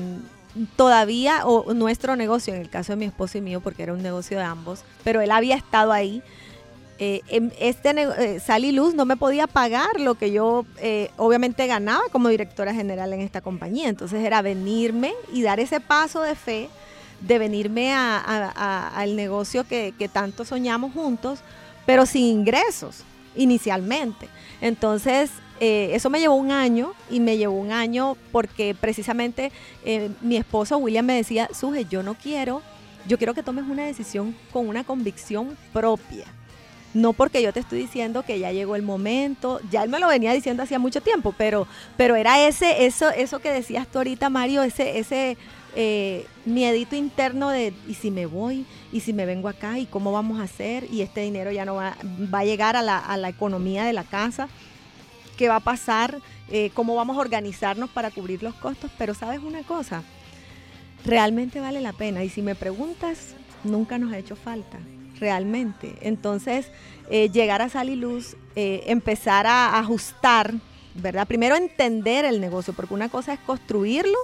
todavía, 0.75 1.45
o 1.45 1.73
nuestro 1.73 2.15
negocio, 2.15 2.53
en 2.53 2.61
el 2.61 2.69
caso 2.69 2.93
de 2.93 2.97
mi 2.97 3.05
esposo 3.05 3.37
y 3.37 3.41
mío, 3.41 3.61
porque 3.61 3.83
era 3.83 3.93
un 3.93 4.01
negocio 4.03 4.37
de 4.37 4.43
ambos, 4.43 4.83
pero 5.03 5.21
él 5.21 5.31
había 5.31 5.55
estado 5.55 5.91
ahí. 5.91 6.21
eh, 6.99 7.21
em- 7.29 7.51
este 7.59 7.89
eh, 7.89 8.39
Sal 8.39 8.63
y 8.63 8.71
Luz 8.71 8.93
no 8.93 9.05
me 9.05 9.17
podía 9.17 9.47
pagar 9.47 9.99
lo 9.99 10.15
que 10.15 10.31
yo 10.31 10.65
eh, 10.77 11.09
obviamente 11.17 11.65
ganaba 11.65 12.03
como 12.11 12.29
directora 12.29 12.73
general 12.75 13.11
en 13.13 13.21
esta 13.21 13.41
compañía. 13.41 13.89
Entonces 13.89 14.23
era 14.23 14.41
venirme 14.43 15.13
y 15.33 15.41
dar 15.41 15.59
ese 15.59 15.79
paso 15.79 16.21
de 16.21 16.35
fe 16.35 16.69
de 17.21 17.37
venirme 17.39 17.93
a- 17.93 18.89
al 18.95 19.15
negocio 19.15 19.63
que, 19.67 19.93
que 19.97 20.07
tanto 20.09 20.43
soñamos 20.45 20.93
juntos, 20.93 21.39
pero 21.85 22.05
sin 22.05 22.25
ingresos 22.25 23.03
inicialmente. 23.35 24.27
Entonces, 24.61 25.31
eh, 25.59 25.91
eso 25.93 26.09
me 26.09 26.19
llevó 26.19 26.35
un 26.35 26.51
año 26.51 26.93
y 27.09 27.19
me 27.19 27.37
llevó 27.37 27.53
un 27.59 27.71
año 27.71 28.17
porque 28.31 28.75
precisamente 28.79 29.51
eh, 29.85 30.09
mi 30.21 30.37
esposo 30.37 30.77
William 30.77 31.05
me 31.05 31.13
decía, 31.15 31.49
Suje, 31.53 31.85
yo 31.85 32.03
no 32.03 32.15
quiero, 32.15 32.61
yo 33.07 33.17
quiero 33.17 33.33
que 33.33 33.43
tomes 33.43 33.65
una 33.69 33.85
decisión 33.85 34.35
con 34.51 34.67
una 34.67 34.83
convicción 34.83 35.57
propia. 35.73 36.25
No 36.93 37.13
porque 37.13 37.41
yo 37.41 37.53
te 37.53 37.61
estoy 37.61 37.79
diciendo 37.79 38.23
que 38.23 38.37
ya 38.39 38.51
llegó 38.51 38.75
el 38.75 38.81
momento, 38.81 39.61
ya 39.71 39.81
él 39.83 39.89
me 39.89 39.99
lo 39.99 40.07
venía 40.09 40.33
diciendo 40.33 40.61
hacía 40.63 40.77
mucho 40.77 40.99
tiempo, 41.01 41.33
pero, 41.37 41.65
pero 41.95 42.15
era 42.17 42.45
ese, 42.45 42.85
eso, 42.85 43.09
eso 43.11 43.39
que 43.39 43.49
decías 43.49 43.87
tú 43.87 43.99
ahorita, 43.99 44.29
Mario, 44.29 44.61
ese, 44.63 44.99
ese 44.99 45.37
eh, 45.75 46.25
miedito 46.45 46.95
interno 46.95 47.49
de, 47.49 47.73
¿y 47.87 47.93
si 47.93 48.11
me 48.11 48.25
voy? 48.25 48.65
¿Y 48.91 48.99
si 49.01 49.13
me 49.13 49.25
vengo 49.25 49.47
acá? 49.47 49.79
¿Y 49.79 49.85
cómo 49.85 50.11
vamos 50.11 50.39
a 50.39 50.43
hacer? 50.43 50.87
Y 50.91 51.01
este 51.01 51.21
dinero 51.21 51.51
ya 51.51 51.65
no 51.65 51.75
va, 51.75 51.95
va 52.33 52.39
a 52.39 52.45
llegar 52.45 52.75
a 52.75 52.81
la, 52.81 52.97
a 52.97 53.17
la 53.17 53.29
economía 53.29 53.85
de 53.85 53.93
la 53.93 54.03
casa. 54.03 54.49
¿Qué 55.37 55.47
va 55.47 55.57
a 55.57 55.61
pasar? 55.61 56.19
Eh, 56.49 56.69
¿Cómo 56.73 56.95
vamos 56.95 57.17
a 57.17 57.21
organizarnos 57.21 57.89
para 57.89 58.11
cubrir 58.11 58.43
los 58.43 58.53
costos? 58.55 58.91
Pero 58.97 59.13
sabes 59.13 59.39
una 59.39 59.63
cosa, 59.63 60.03
realmente 61.05 61.59
vale 61.59 61.79
la 61.79 61.93
pena. 61.93 62.23
Y 62.23 62.29
si 62.29 62.41
me 62.41 62.55
preguntas, 62.55 63.35
nunca 63.63 63.97
nos 63.97 64.11
ha 64.11 64.17
hecho 64.17 64.35
falta, 64.35 64.77
realmente. 65.19 65.95
Entonces, 66.01 66.67
eh, 67.09 67.29
llegar 67.29 67.61
a 67.61 67.69
Sal 67.69 67.89
y 67.89 67.95
Luz, 67.95 68.35
eh, 68.55 68.83
empezar 68.87 69.47
a 69.47 69.79
ajustar, 69.79 70.53
¿verdad? 70.95 71.25
Primero 71.25 71.55
entender 71.55 72.25
el 72.25 72.41
negocio, 72.41 72.73
porque 72.73 72.93
una 72.93 73.09
cosa 73.09 73.33
es 73.33 73.39
construirlo 73.39 74.17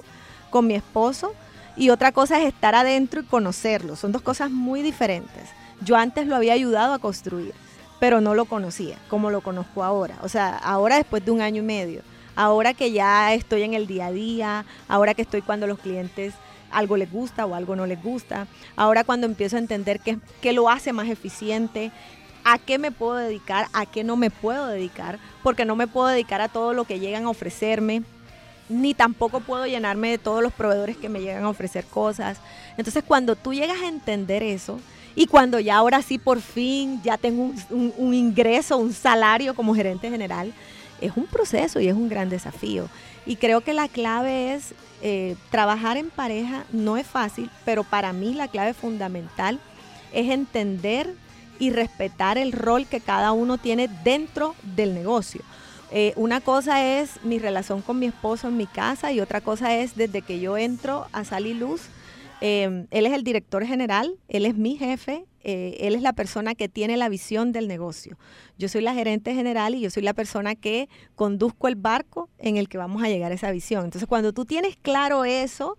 con 0.50 0.66
mi 0.66 0.74
esposo 0.74 1.32
y 1.76 1.90
otra 1.90 2.12
cosa 2.12 2.40
es 2.40 2.46
estar 2.46 2.74
adentro 2.74 3.20
y 3.20 3.24
conocerlo. 3.24 3.96
Son 3.96 4.12
dos 4.12 4.22
cosas 4.22 4.50
muy 4.50 4.82
diferentes. 4.82 5.44
Yo 5.80 5.96
antes 5.96 6.26
lo 6.26 6.34
había 6.34 6.52
ayudado 6.52 6.92
a 6.92 6.98
construir, 6.98 7.54
pero 8.00 8.20
no 8.20 8.34
lo 8.34 8.46
conocía 8.46 8.96
como 9.08 9.30
lo 9.30 9.40
conozco 9.40 9.84
ahora. 9.84 10.16
O 10.22 10.28
sea, 10.28 10.56
ahora 10.56 10.96
después 10.96 11.24
de 11.24 11.30
un 11.30 11.40
año 11.40 11.62
y 11.62 11.66
medio, 11.66 12.02
ahora 12.34 12.74
que 12.74 12.90
ya 12.90 13.32
estoy 13.32 13.62
en 13.62 13.74
el 13.74 13.86
día 13.86 14.06
a 14.06 14.12
día, 14.12 14.64
ahora 14.88 15.14
que 15.14 15.22
estoy 15.22 15.42
cuando 15.42 15.66
los 15.66 15.78
clientes 15.78 16.34
algo 16.70 16.96
les 16.96 17.10
gusta 17.10 17.46
o 17.46 17.54
algo 17.54 17.76
no 17.76 17.86
les 17.86 18.02
gusta, 18.02 18.46
ahora 18.76 19.04
cuando 19.04 19.26
empiezo 19.26 19.56
a 19.56 19.60
entender 19.60 20.00
qué, 20.00 20.18
qué 20.42 20.52
lo 20.52 20.68
hace 20.68 20.92
más 20.92 21.08
eficiente, 21.08 21.92
a 22.44 22.58
qué 22.58 22.78
me 22.78 22.90
puedo 22.90 23.14
dedicar, 23.14 23.68
a 23.72 23.86
qué 23.86 24.04
no 24.04 24.16
me 24.16 24.30
puedo 24.30 24.66
dedicar, 24.66 25.18
porque 25.42 25.64
no 25.64 25.76
me 25.76 25.86
puedo 25.86 26.08
dedicar 26.08 26.40
a 26.40 26.48
todo 26.48 26.74
lo 26.74 26.84
que 26.84 26.98
llegan 26.98 27.24
a 27.24 27.30
ofrecerme 27.30 28.02
ni 28.68 28.94
tampoco 28.94 29.40
puedo 29.40 29.66
llenarme 29.66 30.10
de 30.10 30.18
todos 30.18 30.42
los 30.42 30.52
proveedores 30.52 30.96
que 30.96 31.08
me 31.08 31.20
llegan 31.20 31.44
a 31.44 31.48
ofrecer 31.48 31.84
cosas. 31.84 32.38
Entonces 32.76 33.04
cuando 33.06 33.36
tú 33.36 33.54
llegas 33.54 33.80
a 33.80 33.88
entender 33.88 34.42
eso, 34.42 34.80
y 35.14 35.26
cuando 35.26 35.58
ya 35.58 35.76
ahora 35.76 36.00
sí 36.00 36.16
por 36.16 36.40
fin 36.40 37.02
ya 37.02 37.18
tengo 37.18 37.52
un, 37.70 38.14
ingreso, 38.14 38.78
un 38.78 38.92
salario 38.92 39.52
como 39.52 39.74
gerente 39.74 40.10
general, 40.10 40.52
es 41.00 41.16
un 41.16 41.26
proceso 41.26 41.80
y 41.80 41.88
es 41.88 41.94
un 41.94 42.08
gran 42.08 42.28
desafío. 42.28 42.88
Y 43.26 43.34
creo 43.34 43.60
que 43.60 43.72
la 43.72 43.88
clave 43.88 44.54
es 44.54 44.74
eh, 45.02 45.34
trabajar 45.50 45.96
en 45.96 46.10
pareja, 46.10 46.64
no 46.70 46.96
es 46.96 47.06
fácil, 47.06 47.50
pero 47.64 47.82
para 47.82 48.12
mí 48.12 48.32
la 48.32 48.46
clave 48.46 48.74
fundamental 48.74 49.58
es 50.12 50.30
entender 50.30 51.12
y 51.58 51.70
respetar 51.70 52.38
el 52.38 52.52
rol 52.52 52.86
que 52.86 53.00
cada 53.00 53.32
uno 53.32 53.58
tiene 53.58 53.88
dentro 54.04 54.54
del 54.62 54.94
negocio. 54.94 55.42
Eh, 55.90 56.12
una 56.16 56.40
cosa 56.40 56.84
es 56.84 57.22
mi 57.24 57.38
relación 57.38 57.80
con 57.80 57.98
mi 57.98 58.06
esposo 58.06 58.48
en 58.48 58.56
mi 58.56 58.66
casa 58.66 59.10
y 59.12 59.20
otra 59.20 59.40
cosa 59.40 59.74
es 59.76 59.96
desde 59.96 60.22
que 60.22 60.38
yo 60.38 60.58
entro 60.58 61.06
a 61.12 61.24
Sal 61.24 61.46
y 61.46 61.54
Luz. 61.54 61.82
Em, 62.40 62.86
él 62.90 63.06
es 63.06 63.12
el 63.12 63.24
director 63.24 63.64
general, 63.64 64.16
él 64.28 64.46
es 64.46 64.54
mi 64.54 64.76
jefe, 64.76 65.24
eh, 65.42 65.76
él 65.80 65.94
es 65.94 66.02
la 66.02 66.12
persona 66.12 66.54
que 66.54 66.68
tiene 66.68 66.96
la 66.96 67.08
visión 67.08 67.52
del 67.52 67.66
negocio. 67.66 68.16
Yo 68.58 68.68
soy 68.68 68.82
la 68.82 68.94
gerente 68.94 69.34
general 69.34 69.74
y 69.74 69.80
yo 69.80 69.90
soy 69.90 70.02
la 70.02 70.14
persona 70.14 70.54
que 70.54 70.88
conduzco 71.16 71.68
el 71.68 71.74
barco 71.74 72.28
en 72.38 72.56
el 72.56 72.68
que 72.68 72.78
vamos 72.78 73.02
a 73.02 73.08
llegar 73.08 73.32
a 73.32 73.34
esa 73.34 73.50
visión. 73.50 73.86
Entonces, 73.86 74.06
cuando 74.06 74.32
tú 74.32 74.44
tienes 74.44 74.76
claro 74.76 75.24
eso, 75.24 75.78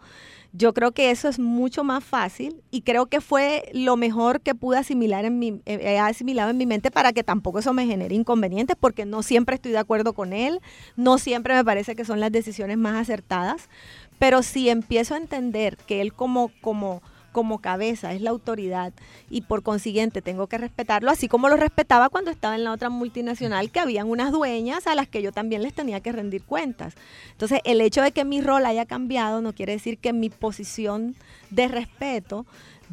yo 0.52 0.74
creo 0.74 0.92
que 0.92 1.12
eso 1.12 1.28
es 1.28 1.38
mucho 1.38 1.84
más 1.84 2.04
fácil 2.04 2.62
y 2.72 2.82
creo 2.82 3.06
que 3.06 3.22
fue 3.22 3.70
lo 3.74 3.98
mejor 3.98 4.42
que 4.42 4.56
pude 4.56 4.78
asimilar 4.78 5.26
en 5.26 5.38
mi, 5.38 5.62
eh, 5.66 5.80
he 5.82 6.00
asimilado 6.00 6.50
en 6.50 6.58
mi 6.58 6.66
mente 6.66 6.90
para 6.90 7.14
que 7.14 7.24
tampoco 7.24 7.60
eso 7.60 7.74
me 7.74 7.86
genere 7.86 8.16
inconvenientes 8.16 8.76
porque 8.80 9.06
no 9.06 9.22
siempre 9.22 9.56
estoy 9.56 9.72
de 9.72 9.78
acuerdo 9.78 10.14
con 10.14 10.34
él, 10.34 10.60
no 10.96 11.18
siempre 11.18 11.54
me 11.54 11.64
parece 11.64 11.96
que 11.96 12.06
son 12.06 12.20
las 12.20 12.32
decisiones 12.32 12.78
más 12.78 12.96
acertadas, 12.96 13.70
pero 14.18 14.42
si 14.42 14.70
empiezo 14.70 15.14
a 15.14 15.18
entender 15.18 15.78
que 15.78 16.02
él 16.02 16.14
como, 16.14 16.52
como, 16.62 17.02
como 17.32 17.60
cabeza, 17.60 18.14
es 18.14 18.22
la 18.22 18.30
autoridad 18.30 18.94
y 19.30 19.42
por 19.42 19.64
consiguiente 19.64 20.22
tengo 20.22 20.48
que 20.48 20.58
respetarlo, 20.58 21.12
así 21.12 21.28
como 21.28 21.50
lo 21.50 21.58
respetaba 21.58 22.10
cuando 22.10 22.32
estaba 22.32 22.56
en 22.56 22.64
la 22.64 22.72
otra 22.72 22.90
multinacional, 22.90 23.72
que 23.72 23.80
habían 23.80 24.10
unas 24.10 24.32
dueñas 24.32 24.88
a 24.88 24.96
las 24.96 25.08
que 25.08 25.22
yo 25.22 25.32
también 25.32 25.64
les 25.64 25.74
tenía 25.74 26.02
que 26.02 26.12
rendir 26.12 26.44
cuentas. 26.44 26.96
Entonces, 27.32 27.62
el 27.64 27.82
hecho 27.82 28.02
de 28.02 28.12
que 28.12 28.26
mi 28.26 28.42
rol 28.42 28.66
haya 28.66 28.86
cambiado 28.86 29.42
no 29.42 29.54
quiere 29.54 29.74
decir 29.74 29.98
que 29.98 30.14
mi 30.14 30.30
posición 30.30 31.16
de 31.50 31.68
respeto 31.68 32.46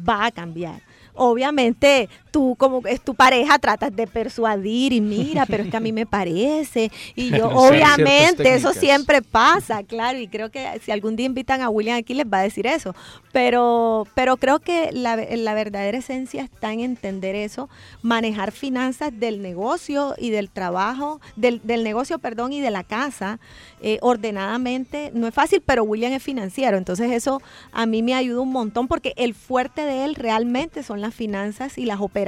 va 0.07 0.25
a 0.25 0.31
cambiar 0.31 0.81
obviamente 1.17 2.09
tú 2.37 2.55
como 2.55 2.85
es 2.85 3.01
tu 3.01 3.15
pareja 3.15 3.57
tratas 3.57 3.95
de 3.95 4.05
persuadir 4.05 4.93
y 4.93 5.01
mira, 5.01 5.47
pero 5.47 5.63
es 5.63 5.71
que 5.71 5.77
a 5.77 5.79
mí 5.79 5.91
me 5.91 6.05
parece. 6.17 6.91
Y 7.15 7.31
yo 7.31 7.49
obviamente 7.49 8.53
eso 8.53 8.73
siempre 8.73 9.23
pasa, 9.23 9.81
claro, 9.81 10.19
y 10.19 10.27
creo 10.27 10.51
que 10.51 10.79
si 10.83 10.91
algún 10.91 11.15
día 11.15 11.25
invitan 11.25 11.61
a 11.61 11.69
William 11.71 11.97
aquí 11.97 12.13
les 12.13 12.27
va 12.27 12.37
a 12.37 12.43
decir 12.43 12.67
eso, 12.67 12.95
pero 13.31 14.05
pero 14.13 14.37
creo 14.37 14.59
que 14.59 14.91
la, 14.91 15.15
la 15.15 15.53
verdadera 15.55 15.97
esencia 15.97 16.43
está 16.43 16.71
en 16.71 16.81
entender 16.81 17.33
eso, 17.33 17.69
manejar 18.03 18.51
finanzas 18.51 19.11
del 19.19 19.41
negocio 19.41 20.13
y 20.19 20.29
del 20.29 20.51
trabajo, 20.51 21.19
del, 21.35 21.59
del 21.63 21.83
negocio, 21.83 22.19
perdón, 22.19 22.53
y 22.53 22.61
de 22.61 22.69
la 22.69 22.83
casa 22.83 23.39
eh, 23.81 23.97
ordenadamente, 24.01 25.09
no 25.15 25.25
es 25.25 25.33
fácil, 25.33 25.63
pero 25.65 25.83
William 25.83 26.13
es 26.13 26.21
financiero, 26.21 26.77
entonces 26.77 27.11
eso 27.11 27.41
a 27.71 27.87
mí 27.87 28.03
me 28.03 28.13
ayuda 28.13 28.41
un 28.41 28.51
montón 28.51 28.87
porque 28.87 29.13
el 29.17 29.33
fuerte 29.33 29.81
de 29.81 30.05
él 30.05 30.13
realmente 30.13 30.83
son 30.83 31.01
las 31.01 31.15
finanzas 31.15 31.79
y 31.79 31.85
las 31.85 31.99
operaciones 31.99 32.26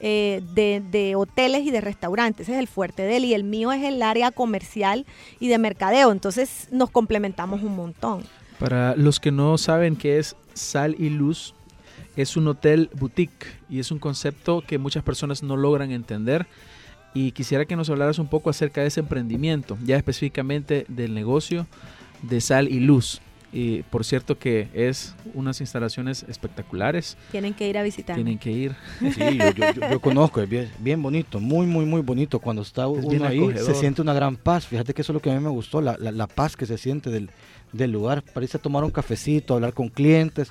eh, 0.00 0.42
de, 0.54 1.14
hoteles 1.16 1.62
y 1.62 1.70
de 1.70 1.80
restaurantes. 1.80 2.48
Ese 2.48 2.54
es 2.54 2.58
el 2.58 2.68
fuerte 2.68 3.02
de 3.02 3.16
él 3.16 3.24
y 3.24 3.34
el 3.34 3.44
mío 3.44 3.72
es 3.72 3.82
el 3.82 4.02
área 4.02 4.30
comercial 4.30 5.06
y 5.40 5.48
de 5.48 5.58
mercadeo. 5.58 6.12
Entonces 6.12 6.68
nos 6.70 6.90
complementamos 6.90 7.62
un 7.62 7.76
montón. 7.76 8.24
Para 8.58 8.96
los 8.96 9.20
que 9.20 9.32
no 9.32 9.58
saben 9.58 9.96
qué 9.96 10.18
es 10.18 10.36
Sal 10.54 10.96
y 10.98 11.08
Luz, 11.08 11.54
es 12.16 12.36
un 12.36 12.46
hotel 12.48 12.90
boutique 12.94 13.46
y 13.70 13.80
es 13.80 13.90
un 13.90 13.98
concepto 13.98 14.62
que 14.66 14.78
muchas 14.78 15.02
personas 15.02 15.42
no 15.42 15.56
logran 15.56 15.90
entender. 15.90 16.46
Y 17.14 17.32
quisiera 17.32 17.66
que 17.66 17.76
nos 17.76 17.90
hablaras 17.90 18.18
un 18.18 18.28
poco 18.28 18.50
acerca 18.50 18.80
de 18.80 18.86
ese 18.88 19.00
emprendimiento, 19.00 19.76
ya 19.84 19.96
específicamente 19.96 20.86
del 20.88 21.14
negocio 21.14 21.66
de 22.22 22.40
Sal 22.40 22.68
y 22.68 22.80
Luz. 22.80 23.20
Y 23.52 23.82
por 23.84 24.02
cierto 24.04 24.38
que 24.38 24.68
es 24.72 25.14
unas 25.34 25.60
instalaciones 25.60 26.24
espectaculares. 26.26 27.18
Tienen 27.30 27.52
que 27.52 27.68
ir 27.68 27.76
a 27.76 27.82
visitar. 27.82 28.16
Tienen 28.16 28.38
que 28.38 28.50
ir. 28.50 28.74
Sí, 28.98 29.38
yo, 29.90 30.00
conozco, 30.00 30.40
es 30.40 30.48
bien, 30.48 31.02
bonito, 31.02 31.38
muy, 31.38 31.66
muy, 31.66 31.84
muy 31.84 32.00
bonito. 32.00 32.38
Cuando 32.38 32.62
está 32.62 32.88
uno 32.88 33.26
ahí 33.26 33.54
se 33.58 33.74
siente 33.74 34.00
una 34.00 34.14
gran 34.14 34.36
paz. 34.36 34.66
Fíjate 34.66 34.94
que 34.94 35.02
eso 35.02 35.12
es 35.12 35.14
lo 35.14 35.20
que 35.20 35.30
a 35.30 35.34
mí 35.34 35.40
me 35.40 35.50
gustó, 35.50 35.82
la, 35.82 35.96
la, 35.98 36.26
paz 36.26 36.56
que 36.56 36.64
se 36.64 36.78
siente 36.78 37.10
del, 37.10 37.30
del 37.72 37.92
lugar. 37.92 38.22
Parece 38.22 38.58
tomar 38.58 38.84
un 38.84 38.90
cafecito, 38.90 39.54
hablar 39.54 39.74
con 39.74 39.88
clientes. 39.90 40.50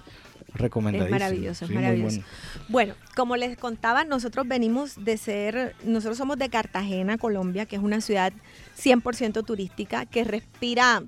Recomendadísimo. 0.53 1.15
Es 1.15 1.21
maravilloso, 1.21 1.65
es 1.65 1.71
maravilloso. 1.71 2.21
Bueno. 2.67 2.93
como 3.15 3.37
les 3.37 3.57
contaba, 3.57 4.03
nosotros 4.03 4.47
venimos 4.47 5.03
de 5.03 5.17
ser, 5.17 5.75
nosotros 5.85 6.17
somos 6.17 6.37
de 6.37 6.49
Cartagena, 6.49 7.17
Colombia, 7.17 7.65
que 7.65 7.77
es 7.77 7.81
una 7.81 8.01
ciudad 8.01 8.33
100% 8.77 9.45
turística, 9.45 10.05
que 10.05 10.25
respira 10.25 11.03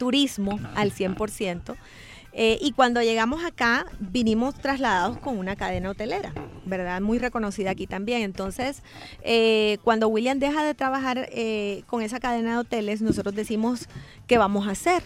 turismo 0.00 0.58
al 0.74 0.92
100%. 0.92 1.76
Eh, 2.32 2.58
y 2.62 2.72
cuando 2.72 3.02
llegamos 3.02 3.44
acá, 3.44 3.84
vinimos 3.98 4.54
trasladados 4.54 5.18
con 5.18 5.36
una 5.36 5.56
cadena 5.56 5.90
hotelera, 5.90 6.32
¿verdad? 6.64 7.02
Muy 7.02 7.18
reconocida 7.18 7.70
aquí 7.72 7.86
también. 7.86 8.22
Entonces, 8.22 8.82
eh, 9.22 9.76
cuando 9.84 10.08
William 10.08 10.38
deja 10.38 10.64
de 10.64 10.74
trabajar 10.74 11.28
eh, 11.32 11.82
con 11.86 12.00
esa 12.00 12.18
cadena 12.18 12.52
de 12.52 12.58
hoteles, 12.58 13.02
nosotros 13.02 13.34
decimos, 13.34 13.88
¿qué 14.26 14.38
vamos 14.38 14.68
a 14.68 14.70
hacer? 14.70 15.02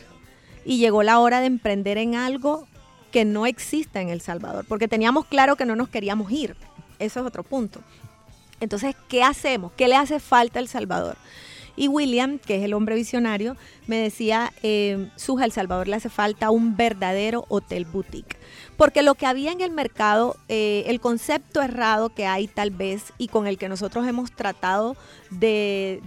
Y 0.64 0.78
llegó 0.78 1.02
la 1.02 1.18
hora 1.18 1.40
de 1.40 1.46
emprender 1.46 1.98
en 1.98 2.14
algo 2.14 2.68
que 3.11 3.24
no 3.24 3.46
exista 3.46 4.00
en 4.00 4.11
El 4.11 4.20
Salvador, 4.20 4.64
porque 4.68 4.87
teníamos 4.87 5.26
claro 5.26 5.57
que 5.57 5.66
no 5.66 5.74
nos 5.74 5.88
queríamos 5.88 6.30
ir. 6.30 6.54
Eso 7.00 7.20
es 7.20 7.26
otro 7.26 7.42
punto. 7.42 7.80
Entonces, 8.61 8.94
¿qué 9.09 9.24
hacemos? 9.24 9.72
¿Qué 9.72 9.88
le 9.88 9.96
hace 9.96 10.20
falta 10.20 10.61
a 10.61 10.62
El 10.62 10.68
Salvador? 10.68 11.16
Y 11.76 11.88
William, 11.88 12.38
que 12.38 12.56
es 12.56 12.62
el 12.62 12.74
hombre 12.74 12.94
visionario, 12.94 13.56
me 13.87 13.96
decía, 13.96 14.52
eh, 14.62 15.08
Suja, 15.16 15.44
El 15.44 15.52
Salvador 15.52 15.88
le 15.88 15.96
hace 15.96 16.08
falta 16.08 16.50
un 16.50 16.76
verdadero 16.76 17.44
hotel 17.48 17.84
boutique. 17.84 18.37
Porque 18.76 19.02
lo 19.02 19.14
que 19.14 19.26
había 19.26 19.52
en 19.52 19.60
el 19.60 19.70
mercado, 19.70 20.37
eh, 20.48 20.84
el 20.87 21.00
concepto 21.00 21.62
errado 21.62 22.10
que 22.10 22.26
hay 22.26 22.48
tal 22.48 22.70
vez 22.70 23.12
y 23.18 23.28
con 23.28 23.46
el 23.46 23.58
que 23.58 23.68
nosotros 23.68 24.06
hemos 24.06 24.32
tratado 24.32 24.96
de, 25.30 26.00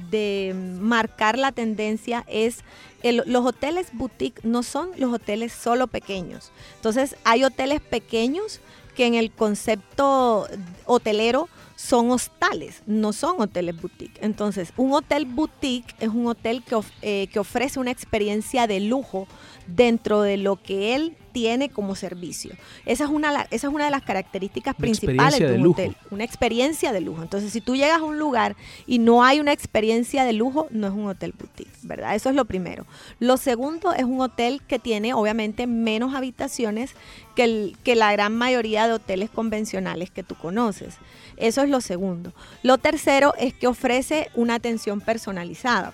marcar 0.79 1.37
la 1.37 1.51
tendencia 1.51 2.23
es 2.27 2.63
los 3.03 3.45
hoteles 3.45 3.89
boutique 3.93 4.43
no 4.43 4.63
son 4.63 4.89
los 4.97 5.13
hoteles 5.13 5.53
solo 5.53 5.87
pequeños. 5.87 6.51
Entonces 6.75 7.15
hay 7.23 7.43
hoteles 7.43 7.79
pequeños 7.79 8.59
que 8.97 9.05
en 9.05 9.13
el 9.13 9.29
concepto 9.31 10.47
hotelero 10.85 11.47
son 11.75 12.09
hostales, 12.09 12.81
no 12.87 13.13
son 13.13 13.39
hoteles 13.39 13.79
boutique. 13.79 14.17
Entonces, 14.21 14.73
un 14.75 14.91
hotel 14.93 15.25
boutique 15.25 15.93
es 15.99 16.09
un 16.09 16.25
hotel 16.25 16.63
que, 16.63 16.79
eh, 17.03 17.27
que 17.27 17.37
ofrece 17.37 17.79
una 17.79 17.91
experiencia 17.91 18.65
de 18.65 18.79
lujo 18.79 19.27
dentro 19.67 20.21
de 20.23 20.37
lo 20.37 20.55
que 20.55 20.95
él 20.95 21.15
tiene 21.33 21.69
como 21.69 21.93
servicio. 21.93 22.55
Esa 22.87 23.03
es 23.03 23.09
una, 23.11 23.43
esa 23.51 23.67
es 23.67 23.73
una 23.73 23.85
de 23.85 23.91
las 23.91 24.01
características 24.01 24.73
principales 24.73 25.37
de 25.37 25.53
un 25.53 25.67
hotel, 25.67 25.95
una 26.09 26.23
experiencia 26.23 26.91
de 26.91 27.01
lujo. 27.01 27.21
Entonces, 27.21 27.53
si 27.53 27.61
tú 27.61 27.75
llegas 27.75 27.99
a 27.99 28.03
un 28.03 28.17
lugar 28.17 28.55
y 28.87 28.97
no 28.97 29.23
hay 29.23 29.39
una 29.39 29.53
experiencia 29.53 30.25
de 30.25 30.33
lujo, 30.33 30.65
no 30.71 30.87
es 30.87 30.93
un 30.93 31.05
hotel 31.05 31.35
boutique, 31.37 31.71
¿verdad? 31.83 32.15
Eso 32.15 32.29
es 32.29 32.35
lo 32.35 32.45
primero. 32.45 32.87
Lo 33.19 33.37
segundo 33.37 33.93
es 33.93 34.05
un 34.05 34.19
hotel 34.19 34.63
que 34.67 34.79
tiene 34.79 35.13
obviamente 35.13 35.67
menos 35.67 36.15
habitaciones 36.15 36.95
que, 37.37 37.43
el, 37.43 37.77
que 37.83 37.95
la 37.95 38.11
gran 38.11 38.35
mayoría 38.35 38.87
de 38.87 38.93
hoteles 38.93 39.29
convencionales 39.29 40.09
que 40.09 40.23
tú 40.23 40.33
conoces. 40.33 40.95
Eso 41.37 41.61
es 41.61 41.69
lo 41.69 41.81
segundo. 41.81 42.33
Lo 42.63 42.79
tercero 42.79 43.35
es 43.37 43.53
que 43.53 43.67
ofrece 43.67 44.31
una 44.33 44.55
atención 44.55 44.99
personalizada 44.99 45.93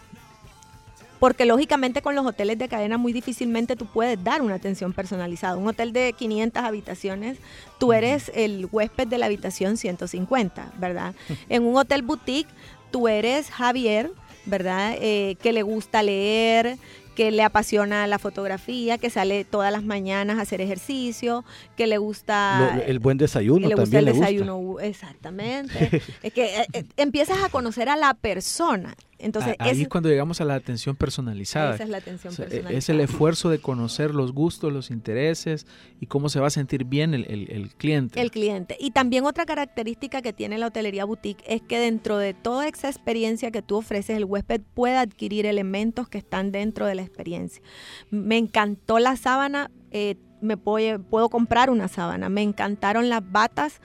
porque 1.19 1.45
lógicamente 1.45 2.01
con 2.01 2.15
los 2.15 2.25
hoteles 2.25 2.57
de 2.57 2.67
cadena 2.67 2.97
muy 2.97 3.13
difícilmente 3.13 3.77
tú 3.77 3.85
puedes 3.85 4.21
dar 4.21 4.41
una 4.41 4.55
atención 4.55 4.91
personalizada. 4.91 5.55
Un 5.55 5.67
hotel 5.67 5.93
de 5.93 6.11
500 6.11 6.63
habitaciones, 6.63 7.37
tú 7.77 7.93
eres 7.93 8.29
el 8.35 8.67
huésped 8.69 9.07
de 9.07 9.17
la 9.17 9.27
habitación 9.27 9.77
150, 9.77 10.73
¿verdad? 10.77 11.15
En 11.49 11.63
un 11.63 11.77
hotel 11.77 12.01
boutique, 12.01 12.49
tú 12.91 13.07
eres 13.07 13.49
Javier, 13.49 14.11
¿verdad? 14.45 14.95
Eh, 14.99 15.37
que 15.41 15.53
le 15.53 15.63
gusta 15.63 16.03
leer, 16.03 16.77
que 17.15 17.31
le 17.31 17.43
apasiona 17.43 18.07
la 18.07 18.19
fotografía, 18.19 18.97
que 18.97 19.09
sale 19.09 19.45
todas 19.45 19.71
las 19.71 19.83
mañanas 19.83 20.39
a 20.39 20.41
hacer 20.41 20.61
ejercicio, 20.61 21.45
que 21.77 21.87
le 21.87 21.97
gusta... 21.97 22.81
el 22.85 22.99
buen 22.99 23.17
desayuno 23.17 23.67
le 23.67 23.75
gusta 23.75 23.99
el 23.99 24.05
desayuno, 24.05 24.79
exactamente. 24.79 26.01
es 26.23 26.33
que 26.33 26.61
eh, 26.61 26.67
eh, 26.73 26.85
empiezas 26.97 27.43
a 27.43 27.49
conocer 27.49 27.89
a 27.89 27.95
la 27.95 28.13
persona. 28.13 28.95
Entonces, 29.23 29.55
ahí 29.59 29.81
es 29.81 29.87
cuando 29.87 30.09
llegamos 30.09 30.41
a 30.41 30.45
la 30.45 30.55
atención 30.55 30.95
personalizada. 30.95 31.75
Esa 31.75 31.83
es 31.83 31.89
la 31.89 31.97
atención 31.97 32.33
e, 32.33 32.37
personalizada. 32.37 32.77
Es 32.77 32.89
el 32.89 32.99
esfuerzo 32.99 33.49
de 33.49 33.59
conocer 33.59 34.13
los 34.13 34.33
gustos, 34.33 34.71
los 34.73 34.91
intereses 34.91 35.65
y 35.99 36.07
cómo 36.07 36.29
se 36.29 36.39
va 36.39 36.47
a 36.47 36.49
sentir 36.49 36.83
bien 36.83 37.13
el, 37.13 37.25
el, 37.29 37.73
cliente. 37.75 38.21
El 38.21 38.31
cliente. 38.31 38.77
Y 38.79 38.91
también 38.91 39.25
otra 39.25 39.45
característica 39.45 40.21
que 40.21 40.33
tiene 40.33 40.57
la 40.57 40.67
hotelería 40.67 41.05
boutique 41.05 41.43
es 41.47 41.61
que 41.61 41.79
dentro 41.79 42.17
de 42.17 42.33
toda 42.33 42.67
esa 42.67 42.89
experiencia 42.89 43.51
que 43.51 43.61
tú 43.61 43.77
ofreces, 43.77 44.17
el 44.17 44.25
huésped 44.25 44.61
puede 44.73 44.97
adquirir 44.97 45.45
elementos 45.45 46.09
que 46.09 46.17
están 46.17 46.51
dentro 46.51 46.85
de 46.85 46.95
la 46.95 47.01
experiencia. 47.01 47.63
Me 48.09 48.37
encantó 48.37 48.99
la 48.99 49.15
sábana, 49.15 49.71
eh, 49.91 50.17
me 50.41 50.57
puedo, 50.57 51.01
puedo 51.01 51.29
comprar 51.29 51.69
una 51.69 51.87
sábana. 51.87 52.29
Me 52.29 52.41
encantaron 52.41 53.09
las 53.09 53.23
batas, 53.31 53.81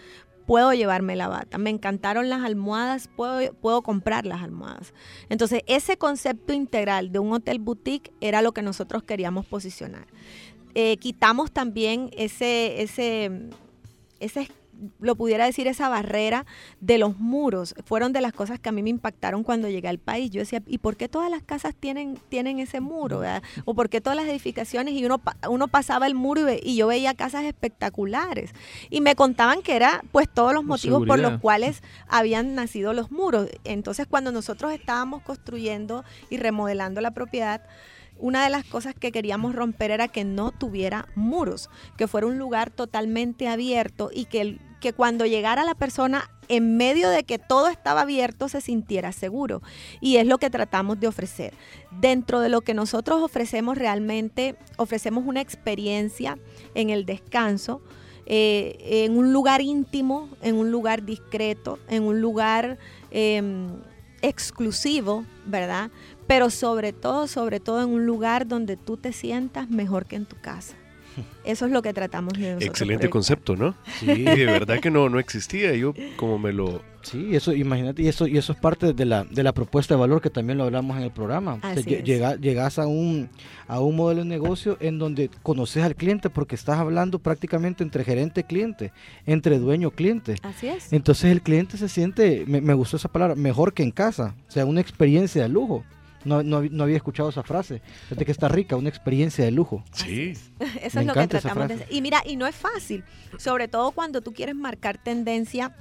puedo 0.48 0.72
llevarme 0.72 1.14
la 1.14 1.28
bata. 1.28 1.58
Me 1.58 1.68
encantaron 1.68 2.30
las 2.30 2.42
almohadas, 2.42 3.10
puedo, 3.14 3.52
puedo 3.52 3.82
comprar 3.82 4.24
las 4.24 4.42
almohadas. 4.42 4.94
Entonces, 5.28 5.60
ese 5.66 5.98
concepto 5.98 6.54
integral 6.54 7.12
de 7.12 7.18
un 7.18 7.34
hotel 7.34 7.58
boutique 7.58 8.14
era 8.22 8.40
lo 8.40 8.52
que 8.52 8.62
nosotros 8.62 9.02
queríamos 9.02 9.44
posicionar. 9.44 10.06
Eh, 10.74 10.96
quitamos 10.96 11.52
también 11.52 12.08
ese, 12.16 12.80
ese, 12.80 13.50
ese 14.20 14.48
lo 15.00 15.16
pudiera 15.16 15.44
decir, 15.44 15.66
esa 15.66 15.88
barrera 15.88 16.46
de 16.80 16.98
los 16.98 17.18
muros. 17.18 17.74
Fueron 17.84 18.12
de 18.12 18.20
las 18.20 18.32
cosas 18.32 18.58
que 18.58 18.68
a 18.68 18.72
mí 18.72 18.82
me 18.82 18.90
impactaron 18.90 19.42
cuando 19.42 19.68
llegué 19.68 19.88
al 19.88 19.98
país. 19.98 20.30
Yo 20.30 20.40
decía, 20.40 20.62
¿y 20.66 20.78
por 20.78 20.96
qué 20.96 21.08
todas 21.08 21.30
las 21.30 21.42
casas 21.42 21.74
tienen, 21.74 22.18
tienen 22.28 22.58
ese 22.58 22.80
muro? 22.80 23.22
¿O 23.64 23.74
por 23.74 23.88
qué 23.88 24.00
todas 24.00 24.16
las 24.16 24.26
edificaciones? 24.26 24.94
Y 24.94 25.04
uno, 25.04 25.20
uno 25.48 25.68
pasaba 25.68 26.06
el 26.06 26.14
muro 26.14 26.50
y, 26.52 26.60
y 26.62 26.76
yo 26.76 26.86
veía 26.86 27.14
casas 27.14 27.44
espectaculares. 27.44 28.52
Y 28.90 29.00
me 29.00 29.14
contaban 29.14 29.62
que 29.62 29.76
era 29.76 30.02
pues 30.12 30.28
todos 30.28 30.52
los 30.52 30.64
motivos 30.64 31.06
por 31.06 31.18
los 31.18 31.40
cuales 31.40 31.82
habían 32.08 32.54
nacido 32.54 32.92
los 32.92 33.10
muros. 33.10 33.48
Entonces 33.64 34.06
cuando 34.06 34.32
nosotros 34.32 34.72
estábamos 34.72 35.22
construyendo 35.22 36.04
y 36.30 36.36
remodelando 36.36 37.00
la 37.00 37.10
propiedad, 37.12 37.62
una 38.18 38.44
de 38.44 38.50
las 38.50 38.64
cosas 38.64 38.94
que 38.94 39.12
queríamos 39.12 39.54
romper 39.54 39.90
era 39.90 40.08
que 40.08 40.24
no 40.24 40.52
tuviera 40.52 41.08
muros, 41.14 41.70
que 41.96 42.08
fuera 42.08 42.26
un 42.26 42.38
lugar 42.38 42.70
totalmente 42.70 43.48
abierto 43.48 44.10
y 44.12 44.26
que 44.26 44.58
que 44.80 44.92
cuando 44.92 45.26
llegara 45.26 45.64
la 45.64 45.74
persona 45.74 46.30
en 46.48 46.76
medio 46.76 47.10
de 47.10 47.24
que 47.24 47.38
todo 47.38 47.68
estaba 47.68 48.02
abierto 48.02 48.48
se 48.48 48.60
sintiera 48.60 49.12
seguro. 49.12 49.62
Y 50.00 50.16
es 50.16 50.26
lo 50.26 50.38
que 50.38 50.50
tratamos 50.50 50.98
de 51.00 51.08
ofrecer. 51.08 51.54
Dentro 51.90 52.40
de 52.40 52.48
lo 52.48 52.62
que 52.62 52.74
nosotros 52.74 53.22
ofrecemos 53.22 53.76
realmente, 53.76 54.56
ofrecemos 54.76 55.24
una 55.26 55.40
experiencia 55.40 56.38
en 56.74 56.90
el 56.90 57.04
descanso, 57.04 57.82
eh, 58.26 59.04
en 59.04 59.16
un 59.16 59.32
lugar 59.32 59.60
íntimo, 59.60 60.28
en 60.42 60.56
un 60.56 60.70
lugar 60.70 61.04
discreto, 61.04 61.78
en 61.88 62.04
un 62.04 62.20
lugar 62.20 62.78
em, 63.10 63.68
exclusivo, 64.22 65.24
¿verdad? 65.46 65.90
Pero 66.28 66.50
sobre 66.50 66.92
todo, 66.92 67.26
sobre 67.26 67.58
todo 67.58 67.82
en 67.82 67.88
un 67.88 68.06
lugar 68.06 68.46
donde 68.46 68.76
tú 68.76 68.96
te 68.96 69.12
sientas 69.12 69.68
mejor 69.70 70.06
que 70.06 70.16
en 70.16 70.26
tu 70.26 70.36
casa. 70.36 70.76
Eso 71.44 71.66
es 71.66 71.72
lo 71.72 71.82
que 71.82 71.92
tratamos 71.92 72.34
de 72.34 72.52
Excelente 72.60 73.10
concepto, 73.10 73.56
¿no? 73.56 73.74
Sí, 73.98 74.06
de 74.06 74.46
verdad 74.46 74.78
que 74.80 74.90
no, 74.90 75.08
no 75.08 75.18
existía. 75.18 75.74
Yo 75.74 75.94
como 76.16 76.38
me 76.38 76.52
lo... 76.52 76.82
Sí, 77.00 77.34
eso, 77.34 77.54
imagínate, 77.54 78.02
y 78.02 78.08
eso, 78.08 78.26
y 78.26 78.36
eso 78.36 78.52
es 78.52 78.58
parte 78.58 78.92
de 78.92 79.04
la, 79.06 79.24
de 79.24 79.42
la 79.42 79.54
propuesta 79.54 79.94
de 79.94 80.00
valor 80.00 80.20
que 80.20 80.28
también 80.28 80.58
lo 80.58 80.64
hablamos 80.64 80.96
en 80.98 81.04
el 81.04 81.10
programa. 81.10 81.58
llegas 81.84 82.78
a 82.78 82.86
un, 82.86 83.30
a 83.66 83.80
un 83.80 83.96
modelo 83.96 84.22
de 84.22 84.26
negocio 84.26 84.76
en 84.80 84.98
donde 84.98 85.30
conoces 85.42 85.84
al 85.84 85.94
cliente 85.94 86.28
porque 86.28 86.54
estás 86.54 86.78
hablando 86.78 87.18
prácticamente 87.18 87.82
entre 87.82 88.04
gerente 88.04 88.40
y 88.40 88.44
cliente, 88.44 88.92
entre 89.24 89.58
dueño 89.58 89.88
y 89.88 89.90
cliente. 89.92 90.34
Así 90.42 90.68
es. 90.68 90.92
Entonces 90.92 91.30
el 91.30 91.40
cliente 91.40 91.78
se 91.78 91.88
siente, 91.88 92.44
me, 92.46 92.60
me 92.60 92.74
gustó 92.74 92.98
esa 92.98 93.08
palabra, 93.08 93.36
mejor 93.36 93.72
que 93.72 93.84
en 93.84 93.92
casa. 93.92 94.34
O 94.46 94.50
sea, 94.50 94.66
una 94.66 94.82
experiencia 94.82 95.42
de 95.42 95.48
lujo. 95.48 95.84
No, 96.24 96.42
no, 96.42 96.62
no, 96.62 96.84
había 96.84 96.96
escuchado 96.96 97.28
esa 97.28 97.42
frase. 97.42 97.80
de 98.10 98.24
que 98.24 98.32
está 98.32 98.48
rica, 98.48 98.76
una 98.76 98.88
experiencia 98.88 99.44
de 99.44 99.50
lujo. 99.50 99.84
Sí. 99.92 100.32
Eso 100.82 101.00
es 101.00 101.06
lo 101.06 101.14
que 101.14 101.28
tratamos 101.28 101.68
de 101.68 101.86
Y 101.90 102.02
mira, 102.02 102.22
y 102.26 102.36
no 102.36 102.46
es 102.46 102.54
fácil, 102.54 103.04
sobre 103.38 103.68
todo 103.68 103.92
cuando 103.92 104.20
tú 104.20 104.32
quieres 104.32 104.54
marcar 104.54 104.98
tendencia 104.98 105.74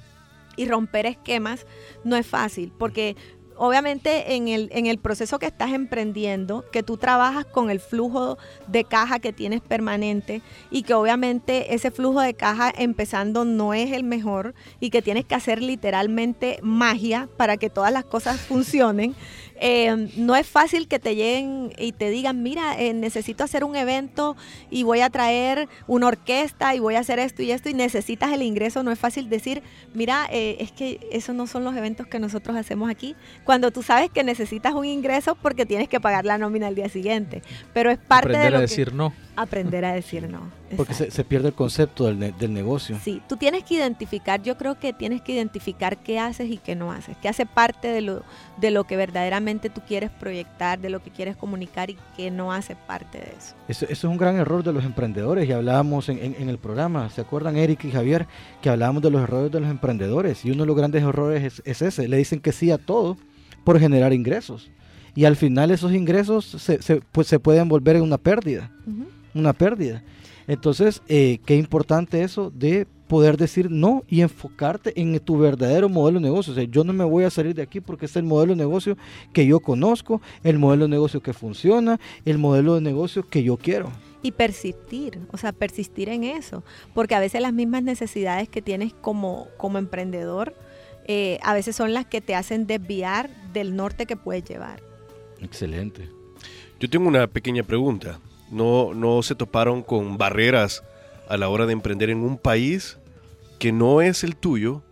y 0.56 0.68
romper 0.68 1.06
esquemas, 1.06 1.66
no 2.04 2.16
es 2.16 2.26
fácil, 2.26 2.74
porque 2.78 3.16
obviamente 3.58 4.36
en 4.36 4.48
el, 4.48 4.70
en 4.72 4.86
el 4.86 5.00
proceso 5.00 5.40
que 5.40 5.48
estás 5.48 5.72
emprendiendo, 5.72 6.66
que 6.72 6.84
tú 6.84 6.98
trabajas 6.98 7.46
con 7.46 7.70
el 7.70 7.80
flujo 7.80 8.38
de 8.68 8.84
caja 8.84 9.20
que 9.20 9.34
tienes 9.34 9.62
permanente 9.62 10.42
y 10.72 10.84
que 10.84 10.94
obviamente 10.94 11.74
ese 11.74 11.92
flujo 11.92 12.22
de 12.22 12.34
caja 12.34 12.72
empezando 12.76 13.46
no 13.46 13.74
es 13.74 13.92
el 13.92 14.04
mejor 14.04 14.54
y 14.80 14.90
que 14.90 15.02
tienes 15.02 15.26
que 15.26 15.36
hacer 15.36 15.62
literalmente 15.62 16.60
magia 16.62 17.28
para 17.38 17.58
que 17.58 17.70
todas 17.70 17.92
las 17.92 18.06
cosas 18.06 18.40
funcionen. 18.40 19.16
Eh, 19.60 20.10
no 20.18 20.36
es 20.36 20.48
fácil 20.48 20.88
que 20.88 21.00
te 21.00 21.16
lleguen 21.16 21.74
y 21.78 21.92
te 21.92 22.10
digan, 22.10 22.44
mira, 22.44 22.80
eh, 22.80 22.94
necesito 22.94 23.44
hacer 23.44 23.64
un 23.64 23.76
evento 23.76 24.36
y 24.70 24.84
voy 24.84 25.02
a 25.02 25.10
traer 25.10 25.68
una 25.88 26.08
orquesta 26.08 26.76
y 26.76 26.80
voy 26.80 26.96
a 26.96 27.00
hacer 27.00 27.20
esto 27.20 27.42
y 27.42 27.52
esto 27.52 27.70
y 27.70 27.74
necesitas 27.74 28.32
el 28.32 28.42
ingreso. 28.42 28.84
No 28.84 28.92
es 28.92 29.00
fácil 29.00 29.30
decir, 29.30 29.64
mira, 29.94 30.28
eh, 30.32 30.58
es 30.60 30.72
que 30.72 31.00
esos 31.12 31.36
no 31.36 31.48
son 31.48 31.64
los 31.64 31.76
eventos 31.76 32.08
que 32.08 32.20
nosotros 32.20 32.56
hacemos 32.56 32.90
aquí. 32.90 33.16
Cuando 33.44 33.72
tú 33.72 33.84
sabes 33.84 34.10
que 34.10 34.24
necesitas 34.24 34.74
un 34.74 34.86
ingreso 34.86 35.36
porque 35.36 35.66
tienes 35.66 35.90
que 35.90 36.00
pagar 36.00 36.26
la 36.26 36.38
nómina 36.38 36.68
al 36.68 36.76
día 36.76 36.90
siguiente. 36.90 37.42
Pero 37.74 37.92
es 37.92 37.98
parte 37.98 38.38
de 38.38 38.50
lo 38.50 38.58
a 38.58 38.62
decir 38.62 38.94
no. 38.94 39.14
Aprender 39.38 39.86
a 39.86 39.94
decir 39.94 40.28
no. 40.28 40.50
Porque 40.76 40.96
se, 40.96 41.24
pierde 41.24 41.50
el 41.50 41.54
concepto 41.54 42.08
del, 42.08 42.36
del, 42.38 42.54
negocio. 42.54 42.98
Sí, 43.04 43.22
tú 43.30 43.38
tienes 43.38 43.64
que 43.64 43.76
identificar, 43.76 44.42
yo 44.42 44.58
creo 44.58 44.80
que 44.80 44.94
tienes 44.94 45.22
que 45.22 45.34
identificar 45.34 45.98
qué 45.98 46.20
haces 46.20 46.50
y 46.50 46.58
qué 46.58 46.76
no 46.76 46.92
haces, 46.92 47.16
qué 47.22 47.30
hace 47.30 47.46
parte 47.46 47.88
de 47.88 48.02
lo, 48.02 48.24
de 48.60 48.72
lo 48.72 48.86
que 48.86 48.98
verdaderamente 48.98 49.70
tú 49.70 49.82
quieres 49.88 50.10
proyectar, 50.10 50.80
de 50.80 50.90
lo 50.90 51.04
que 51.04 51.12
quieres 51.12 51.38
comunicar 51.38 51.92
y 51.92 51.98
qué 52.18 52.32
no 52.32 52.52
hace 52.52 52.76
parte 52.76 53.20
de 53.20 53.32
eso. 53.38 53.54
Eso, 53.68 53.86
es 53.88 54.04
un 54.04 54.18
gran 54.18 54.38
error 54.38 54.64
de 54.64 54.74
los 54.74 54.84
emprendedores 54.84 55.48
y 55.48 55.52
hablábamos 55.52 56.10
en, 56.10 56.36
en, 56.38 56.50
el 56.50 56.58
programa, 56.58 57.10
¿se 57.12 57.22
acuerdan 57.22 57.58
Eric 57.58 57.86
y 57.86 57.92
Javier? 57.92 58.26
Que 58.62 58.70
hablábamos 58.70 59.04
de 59.04 59.12
los 59.12 59.22
errores 59.22 59.52
de 59.52 59.60
los 59.60 59.70
emprendedores 59.70 60.44
y 60.44 60.50
uno 60.50 60.64
de 60.64 60.68
los 60.68 60.76
grandes 60.76 61.04
errores 61.04 61.44
es, 61.44 61.62
es 61.64 61.84
ese, 61.84 62.08
le 62.08 62.18
dicen 62.18 62.40
que 62.40 62.52
sí 62.52 62.72
a 62.72 62.80
todo 62.80 63.18
por 63.64 63.80
generar 63.80 64.14
ingresos 64.14 64.72
y 65.18 65.26
al 65.26 65.36
final 65.36 65.72
esos 65.72 65.94
ingresos 65.94 66.46
se, 66.46 66.80
se, 66.82 67.02
pues, 67.12 67.26
se 67.26 67.40
pueden 67.40 67.68
volver 67.68 67.96
en 67.96 68.04
una 68.04 68.20
pérdida 68.20 68.72
una 69.34 69.54
pérdida. 69.54 70.04
Entonces, 70.48 71.02
eh, 71.08 71.40
qué 71.46 71.56
importante 71.56 72.24
eso 72.24 72.52
de 72.52 72.88
poder 73.08 73.38
decir 73.38 73.72
no 73.72 74.04
y 74.08 74.22
enfocarte 74.22 75.00
en 75.00 75.20
tu 75.20 75.38
verdadero 75.38 75.90
modelo 75.90 76.20
de 76.20 76.26
negocio. 76.26 76.54
O 76.54 76.56
sea, 76.56 76.66
yo 76.66 76.84
no 76.84 76.94
me 76.94 77.04
voy 77.04 77.24
a 77.24 77.30
salir 77.30 77.56
de 77.56 77.62
aquí 77.62 77.82
porque 77.82 78.06
es 78.06 78.16
el 78.16 78.24
modelo 78.24 78.54
de 78.54 78.58
negocio 78.58 78.98
que 79.34 79.46
yo 79.46 79.60
conozco, 79.60 80.22
el 80.44 80.60
modelo 80.60 80.86
de 80.86 80.90
negocio 80.90 81.22
que 81.22 81.34
funciona, 81.34 82.00
el 82.26 82.38
modelo 82.38 82.76
de 82.76 82.82
negocio 82.82 83.28
que 83.28 83.44
yo 83.44 83.58
quiero. 83.58 83.92
Y 84.22 84.32
persistir, 84.32 85.20
o 85.32 85.38
sea, 85.38 85.54
persistir 85.54 86.10
en 86.10 86.24
eso, 86.24 86.64
porque 86.94 87.16
a 87.16 87.20
veces 87.20 87.42
las 87.42 87.54
mismas 87.54 87.84
necesidades 87.84 88.50
que 88.50 88.62
tienes 88.62 88.94
como, 88.94 89.48
como 89.58 89.78
emprendedor, 89.78 90.54
eh, 91.06 91.40
a 91.44 91.54
veces 91.54 91.76
son 91.76 91.94
las 91.94 92.06
que 92.06 92.20
te 92.20 92.36
hacen 92.36 92.68
desviar 92.68 93.30
del 93.54 93.76
norte 93.76 94.06
que 94.06 94.18
puedes 94.18 94.44
llevar. 94.44 94.82
Excelente. 95.40 96.10
Yo 96.80 96.90
tengo 96.90 97.08
una 97.08 97.28
pequeña 97.28 97.64
pregunta 97.64 98.20
no, 98.52 98.94
no 98.94 99.22
se 99.24 99.36
toparon 99.36 99.84
con 99.84 100.18
barreras 100.18 100.84
a 101.30 101.38
la 101.38 101.50
hora 101.50 101.66
de 101.66 101.74
emprender 101.74 102.10
en 102.10 102.20
un 102.20 102.38
país 102.38 102.98
que 103.60 103.72
no 103.72 104.02
es 104.02 104.24
el 104.24 104.36
tuyo, 104.36 104.84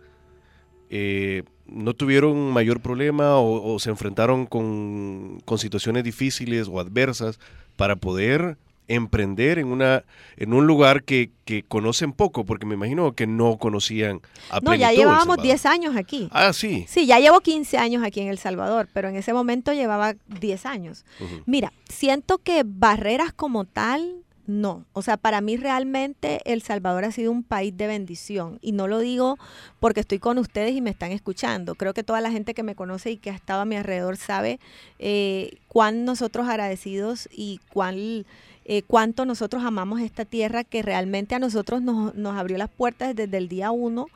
eh, 0.90 1.44
no 1.66 1.94
tuvieron 1.94 2.52
mayor 2.52 2.80
problema 2.80 3.38
o, 3.38 3.78
se 3.78 3.90
enfrentaron 3.90 4.46
con, 4.46 5.40
con, 5.44 5.58
situaciones 5.58 6.04
difíciles 6.04 6.68
o 6.68 6.78
adversas 6.78 7.40
para 7.76 7.96
poder 7.96 8.56
emprender 8.88 9.58
en 9.58 9.68
una 9.68 10.04
en 10.36 10.52
un 10.52 10.66
lugar 10.66 11.02
que, 11.02 11.30
que 11.44 11.62
conocen 11.62 12.12
poco, 12.12 12.44
porque 12.44 12.66
me 12.66 12.74
imagino 12.74 13.12
que 13.14 13.26
no 13.26 13.56
conocían 13.58 14.20
a 14.50 14.60
No, 14.60 14.74
ya 14.74 14.92
llevábamos 14.92 15.38
10 15.42 15.66
años 15.66 15.96
aquí. 15.96 16.28
Ah, 16.30 16.52
sí. 16.52 16.84
Sí, 16.88 17.06
ya 17.06 17.18
llevo 17.18 17.40
15 17.40 17.78
años 17.78 18.04
aquí 18.04 18.20
en 18.20 18.28
El 18.28 18.38
Salvador, 18.38 18.88
pero 18.92 19.08
en 19.08 19.16
ese 19.16 19.32
momento 19.32 19.72
llevaba 19.72 20.14
10 20.40 20.66
años. 20.66 21.04
Mira, 21.46 21.72
siento 21.88 22.38
que 22.38 22.62
barreras 22.64 23.32
como 23.32 23.64
tal 23.64 24.26
no, 24.46 24.86
o 24.92 25.02
sea, 25.02 25.16
para 25.16 25.40
mí 25.40 25.56
realmente 25.56 26.40
El 26.44 26.62
Salvador 26.62 27.04
ha 27.04 27.10
sido 27.10 27.32
un 27.32 27.42
país 27.42 27.76
de 27.76 27.88
bendición 27.88 28.60
y 28.62 28.72
no 28.72 28.86
lo 28.86 29.00
digo 29.00 29.38
porque 29.80 30.00
estoy 30.00 30.20
con 30.20 30.38
ustedes 30.38 30.72
y 30.74 30.80
me 30.80 30.90
están 30.90 31.10
escuchando. 31.10 31.74
Creo 31.74 31.94
que 31.94 32.04
toda 32.04 32.20
la 32.20 32.30
gente 32.30 32.54
que 32.54 32.62
me 32.62 32.76
conoce 32.76 33.10
y 33.10 33.16
que 33.16 33.30
ha 33.30 33.34
estado 33.34 33.62
a 33.62 33.64
mi 33.64 33.74
alrededor 33.74 34.16
sabe 34.16 34.60
eh, 35.00 35.58
cuán 35.66 36.04
nosotros 36.04 36.48
agradecidos 36.48 37.28
y 37.32 37.60
cuán 37.72 38.24
eh, 38.68 38.82
cuánto 38.82 39.24
nosotros 39.24 39.64
amamos 39.64 40.00
esta 40.00 40.24
tierra 40.24 40.64
que 40.64 40.82
realmente 40.82 41.34
a 41.34 41.38
nosotros 41.38 41.82
nos, 41.82 42.14
nos 42.14 42.36
abrió 42.36 42.58
las 42.58 42.68
puertas 42.68 43.14
desde 43.14 43.36
el 43.36 43.48
día 43.48 43.70
uno 43.70 44.08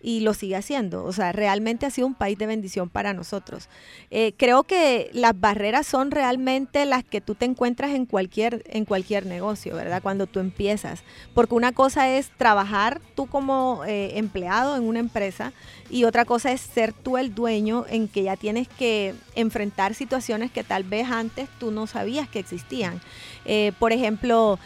y 0.00 0.20
lo 0.20 0.34
sigue 0.34 0.56
haciendo. 0.56 1.04
O 1.04 1.12
sea, 1.12 1.32
realmente 1.32 1.86
ha 1.86 1.90
sido 1.90 2.06
un 2.06 2.14
país 2.14 2.38
de 2.38 2.46
bendición 2.46 2.88
para 2.88 3.14
nosotros. 3.14 3.68
Eh, 4.10 4.32
creo 4.36 4.62
que 4.62 5.10
las 5.12 5.38
barreras 5.38 5.86
son 5.86 6.10
realmente 6.10 6.84
las 6.86 7.04
que 7.04 7.20
tú 7.20 7.34
te 7.34 7.44
encuentras 7.44 7.90
en 7.90 8.06
cualquier, 8.06 8.62
en 8.68 8.84
cualquier 8.84 9.26
negocio, 9.26 9.74
¿verdad? 9.74 10.02
Cuando 10.02 10.26
tú 10.26 10.40
empiezas. 10.40 11.02
Porque 11.34 11.54
una 11.54 11.72
cosa 11.72 12.08
es 12.08 12.30
trabajar 12.36 13.00
tú 13.14 13.26
como 13.26 13.82
eh, 13.86 14.18
empleado 14.18 14.76
en 14.76 14.84
una 14.84 15.00
empresa 15.00 15.52
y 15.90 16.04
otra 16.04 16.24
cosa 16.24 16.52
es 16.52 16.60
ser 16.60 16.92
tú 16.92 17.16
el 17.16 17.34
dueño 17.34 17.84
en 17.88 18.08
que 18.08 18.22
ya 18.22 18.36
tienes 18.36 18.68
que 18.68 19.14
enfrentar 19.34 19.94
situaciones 19.94 20.50
que 20.50 20.62
tal 20.62 20.84
vez 20.84 21.10
antes 21.10 21.48
tú 21.58 21.70
no 21.70 21.86
sabías 21.86 22.28
que 22.28 22.38
existían. 22.38 23.00
Eh, 23.44 23.72
por 23.78 23.92
ejemplo, 23.92 24.58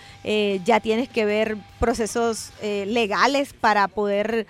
ya 0.64 0.80
tienes 0.80 1.08
que 1.08 1.24
ver 1.24 1.56
procesos 1.80 2.50
legales 2.62 3.52
para 3.52 3.88
poder 3.88 4.46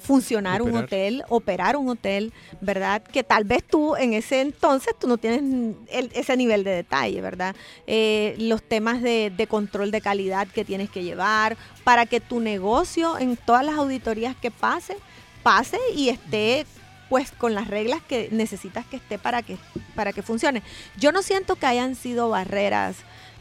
funcionar 0.00 0.15
funcionar 0.16 0.62
un 0.62 0.74
hotel, 0.74 1.22
operar 1.28 1.76
un 1.76 1.88
hotel, 1.90 2.32
¿verdad? 2.60 3.02
Que 3.02 3.22
tal 3.22 3.44
vez 3.44 3.62
tú 3.62 3.96
en 3.96 4.14
ese 4.14 4.40
entonces 4.40 4.94
tú 4.98 5.06
no 5.06 5.18
tienes 5.18 5.76
ese 5.90 6.36
nivel 6.36 6.64
de 6.64 6.70
detalle, 6.70 7.20
¿verdad? 7.20 7.54
Eh, 7.86 8.34
los 8.38 8.62
temas 8.62 9.02
de, 9.02 9.30
de 9.36 9.46
control 9.46 9.90
de 9.90 10.00
calidad 10.00 10.48
que 10.48 10.64
tienes 10.64 10.88
que 10.88 11.02
llevar 11.02 11.56
para 11.84 12.06
que 12.06 12.20
tu 12.20 12.40
negocio 12.40 13.18
en 13.18 13.36
todas 13.36 13.64
las 13.64 13.76
auditorías 13.76 14.34
que 14.36 14.50
pase, 14.50 14.96
pase 15.42 15.78
y 15.94 16.08
esté 16.08 16.64
pues 17.08 17.30
con 17.30 17.54
las 17.54 17.68
reglas 17.68 18.00
que 18.02 18.28
necesitas 18.32 18.84
que 18.86 18.96
esté 18.96 19.18
para 19.18 19.42
que, 19.42 19.58
para 19.94 20.12
que 20.12 20.22
funcione. 20.22 20.62
Yo 20.98 21.12
no 21.12 21.22
siento 21.22 21.56
que 21.56 21.66
hayan 21.66 21.94
sido 21.94 22.30
barreras 22.30 22.96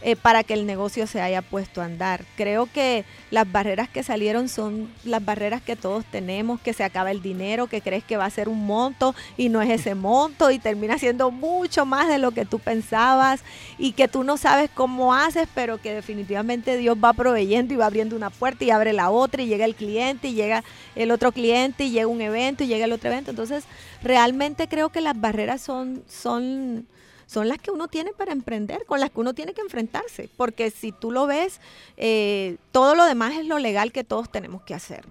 eh, 0.07 0.15
para 0.15 0.43
que 0.43 0.53
el 0.53 0.67
negocio 0.67 1.07
se 1.07 1.19
haya 1.19 1.41
puesto 1.41 1.81
a 1.81 1.85
andar. 1.85 2.25
Creo 2.37 2.69
que 2.71 3.05
las 3.31 3.51
barreras 3.51 3.89
que 3.89 4.03
salieron 4.03 4.49
son 4.49 4.87
las 5.03 5.25
barreras 5.25 5.63
que 5.63 5.75
todos 5.75 6.05
tenemos, 6.05 6.61
que 6.61 6.73
se 6.73 6.83
acaba 6.83 7.09
el 7.09 7.23
dinero, 7.23 7.65
que 7.65 7.81
crees 7.81 8.03
que 8.03 8.15
va 8.15 8.25
a 8.25 8.29
ser 8.29 8.47
un 8.47 8.67
monto 8.67 9.15
y 9.35 9.49
no 9.49 9.63
es 9.63 9.69
ese 9.71 9.95
monto 9.95 10.51
y 10.51 10.59
termina 10.59 10.99
siendo 10.99 11.31
mucho 11.31 11.87
más 11.87 12.07
de 12.07 12.19
lo 12.19 12.29
que 12.29 12.45
tú 12.45 12.59
pensabas 12.59 13.41
y 13.79 13.93
que 13.93 14.07
tú 14.07 14.23
no 14.23 14.37
sabes 14.37 14.69
cómo 14.71 15.15
haces, 15.15 15.47
pero 15.55 15.81
que 15.81 15.95
definitivamente 15.95 16.77
Dios 16.77 16.99
va 17.03 17.11
proveyendo 17.13 17.73
y 17.73 17.77
va 17.77 17.87
abriendo 17.87 18.15
una 18.15 18.29
puerta 18.29 18.63
y 18.63 18.69
abre 18.69 18.93
la 18.93 19.09
otra 19.09 19.41
y 19.41 19.47
llega 19.47 19.65
el 19.65 19.73
cliente 19.73 20.27
y 20.27 20.35
llega 20.35 20.63
el 20.95 21.09
otro 21.09 21.31
cliente 21.31 21.85
y 21.85 21.89
llega 21.89 22.05
un 22.05 22.21
evento 22.21 22.63
y 22.63 22.67
llega 22.67 22.85
el 22.85 22.93
otro 22.93 23.09
evento. 23.09 23.31
Entonces, 23.31 23.63
realmente 24.03 24.67
creo 24.67 24.89
que 24.89 25.01
las 25.01 25.19
barreras 25.19 25.61
son, 25.61 26.03
son 26.07 26.85
son 27.25 27.47
las 27.47 27.59
que 27.59 27.71
uno 27.71 27.87
tiene 27.87 28.11
para 28.13 28.31
emprender, 28.31 28.85
con 28.85 28.99
las 28.99 29.11
que 29.11 29.19
uno 29.19 29.33
tiene 29.33 29.53
que 29.53 29.61
enfrentarse, 29.61 30.29
porque 30.37 30.71
si 30.71 30.91
tú 30.91 31.11
lo 31.11 31.27
ves, 31.27 31.59
eh, 31.97 32.57
todo 32.71 32.95
lo 32.95 33.05
demás 33.05 33.33
es 33.33 33.45
lo 33.45 33.59
legal 33.59 33.91
que 33.91 34.03
todos 34.03 34.31
tenemos 34.31 34.61
que 34.63 34.73
hacer. 34.73 35.05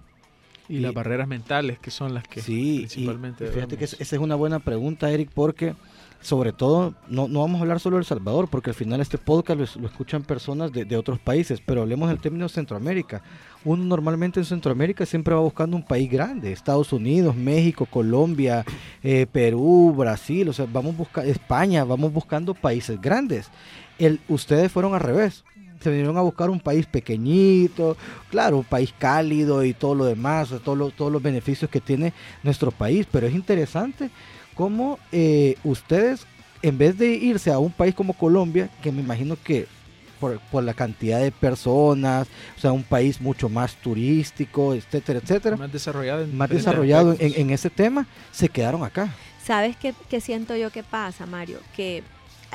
Y, 0.67 0.79
las 0.79 0.93
barreras 0.93 1.27
mentales, 1.27 1.77
que 1.77 1.91
son 1.91 2.13
las 2.13 2.27
que 2.27 2.41
sí, 2.41 2.79
principalmente... 2.79 3.47
fíjate 3.47 3.77
que 3.77 3.85
esa 3.85 3.97
es 3.99 4.13
una 4.13 4.35
buena 4.35 4.59
pregunta, 4.59 5.11
Eric, 5.11 5.29
porque 5.33 5.75
sobre 6.21 6.53
todo, 6.53 6.95
no, 7.07 7.27
no 7.27 7.41
vamos 7.41 7.59
a 7.59 7.61
hablar 7.61 7.79
solo 7.79 7.97
de 7.97 7.99
El 7.99 8.05
Salvador, 8.05 8.47
porque 8.49 8.71
al 8.71 8.75
final 8.75 8.99
este 8.99 9.19
podcast 9.19 9.75
lo, 9.77 9.87
escuchan 9.87 10.23
personas 10.23 10.71
de, 10.71 10.83
de, 10.83 10.97
otros 10.97 11.19
países, 11.19 11.61
pero 11.63 11.83
hablemos 11.83 12.09
del 12.09 12.19
término 12.19 12.49
Centroamérica. 12.49 13.21
Uno 13.65 13.83
normalmente 13.83 14.39
en 14.39 14.45
Centroamérica 14.45 15.07
siempre 15.07 15.33
va 15.33 15.41
buscando 15.41 15.75
un 15.75 15.83
país 15.83 16.09
grande, 16.09 16.51
Estados 16.51 16.93
Unidos, 16.93 17.35
México, 17.35 17.87
Colombia, 17.87 18.63
eh, 19.03 19.25
Perú, 19.31 19.91
Brasil, 19.97 20.47
o 20.47 20.53
sea, 20.53 20.67
vamos 20.71 20.95
buscar 20.95 21.25
España, 21.25 21.83
vamos 21.83 22.13
buscando 22.13 22.53
países 22.53 23.01
grandes. 23.01 23.49
El, 23.97 24.19
ustedes 24.27 24.71
fueron 24.71 24.93
al 24.93 24.99
revés, 24.99 25.43
se 25.79 25.89
vinieron 25.89 26.15
a 26.17 26.21
buscar 26.21 26.51
un 26.51 26.59
país 26.59 26.85
pequeñito, 26.85 27.97
claro, 28.29 28.57
un 28.57 28.63
país 28.63 28.93
cálido 28.97 29.63
y 29.63 29.73
todo 29.73 29.95
lo 29.95 30.05
demás, 30.05 30.53
todos 30.63 31.11
los 31.11 31.23
beneficios 31.23 31.69
que 31.71 31.81
tiene 31.81 32.13
nuestro 32.43 32.69
país, 32.69 33.07
pero 33.11 33.25
es 33.25 33.33
interesante 33.33 34.11
cómo 34.53 34.99
eh, 35.11 35.55
ustedes, 35.63 36.27
en 36.61 36.77
vez 36.77 36.99
de 36.99 37.07
irse 37.15 37.51
a 37.51 37.57
un 37.57 37.71
país 37.71 37.95
como 37.95 38.13
Colombia, 38.13 38.69
que 38.83 38.91
me 38.91 39.01
imagino 39.01 39.37
que 39.43 39.67
por, 40.51 40.63
la 40.63 40.73
cantidad 40.73 41.19
de 41.19 41.31
personas, 41.31 42.27
o 42.57 42.59
sea, 42.59 42.71
un 42.71 42.83
país 42.83 43.21
mucho 43.21 43.49
más 43.49 43.75
turístico, 43.75 44.73
etcétera, 44.73 45.19
etcétera. 45.21 45.57
Más 45.57 45.71
desarrollado, 45.71 46.23
en, 46.23 46.35
más 46.35 46.49
desarrollado 46.49 47.15
en, 47.19 47.49
ese 47.49 47.69
tema, 47.69 48.07
se 48.31 48.49
quedaron 48.49 48.83
acá. 48.83 49.13
¿Sabes 49.43 49.75
qué, 49.77 49.93
qué, 50.09 50.21
siento 50.21 50.55
yo 50.55 50.71
que 50.71 50.83
pasa, 50.83 51.25
Mario? 51.25 51.59
Que 51.75 52.03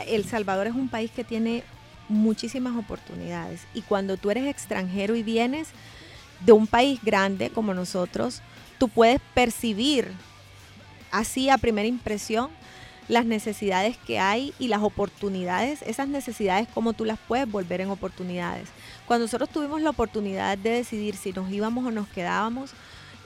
El 0.07 0.25
Salvador 0.25 0.67
es 0.67 0.75
un 0.75 0.89
país 0.89 1.11
que 1.11 1.25
tiene 1.25 1.63
muchísimas 2.09 2.77
oportunidades 2.77 3.61
y 3.73 3.83
cuando 3.83 4.17
tú 4.17 4.31
eres 4.31 4.47
extranjero 4.47 5.15
y 5.15 5.23
vienes 5.23 5.69
de 6.45 6.53
un 6.53 6.67
país 6.67 7.01
grande 7.03 7.51
como 7.51 7.73
nosotros, 7.75 8.43
tú 8.79 8.89
puedes 8.89 9.21
percibir 9.35 10.11
así 11.11 11.51
a 11.51 11.59
primera 11.59 11.87
impresión 11.87 12.51
las 13.11 13.27
necesidades 13.27 13.99
que 13.99 14.19
hay 14.21 14.55
y 14.59 14.69
las 14.69 14.83
oportunidades, 14.83 15.83
esas 15.83 16.09
necesidades, 16.09 16.69
cómo 16.73 16.93
tú 16.93 17.05
las 17.05 17.19
puedes 17.19 17.51
volver 17.51 17.81
en 17.81 17.91
oportunidades. 17.91 18.69
Cuando 19.07 19.25
nosotros 19.25 19.51
tuvimos 19.51 19.83
la 19.83 19.91
oportunidad 19.91 20.57
de 20.57 20.71
decidir 20.71 21.17
si 21.17 21.33
nos 21.33 21.51
íbamos 21.51 21.85
o 21.85 21.91
nos 21.91 22.07
quedábamos, 22.09 22.71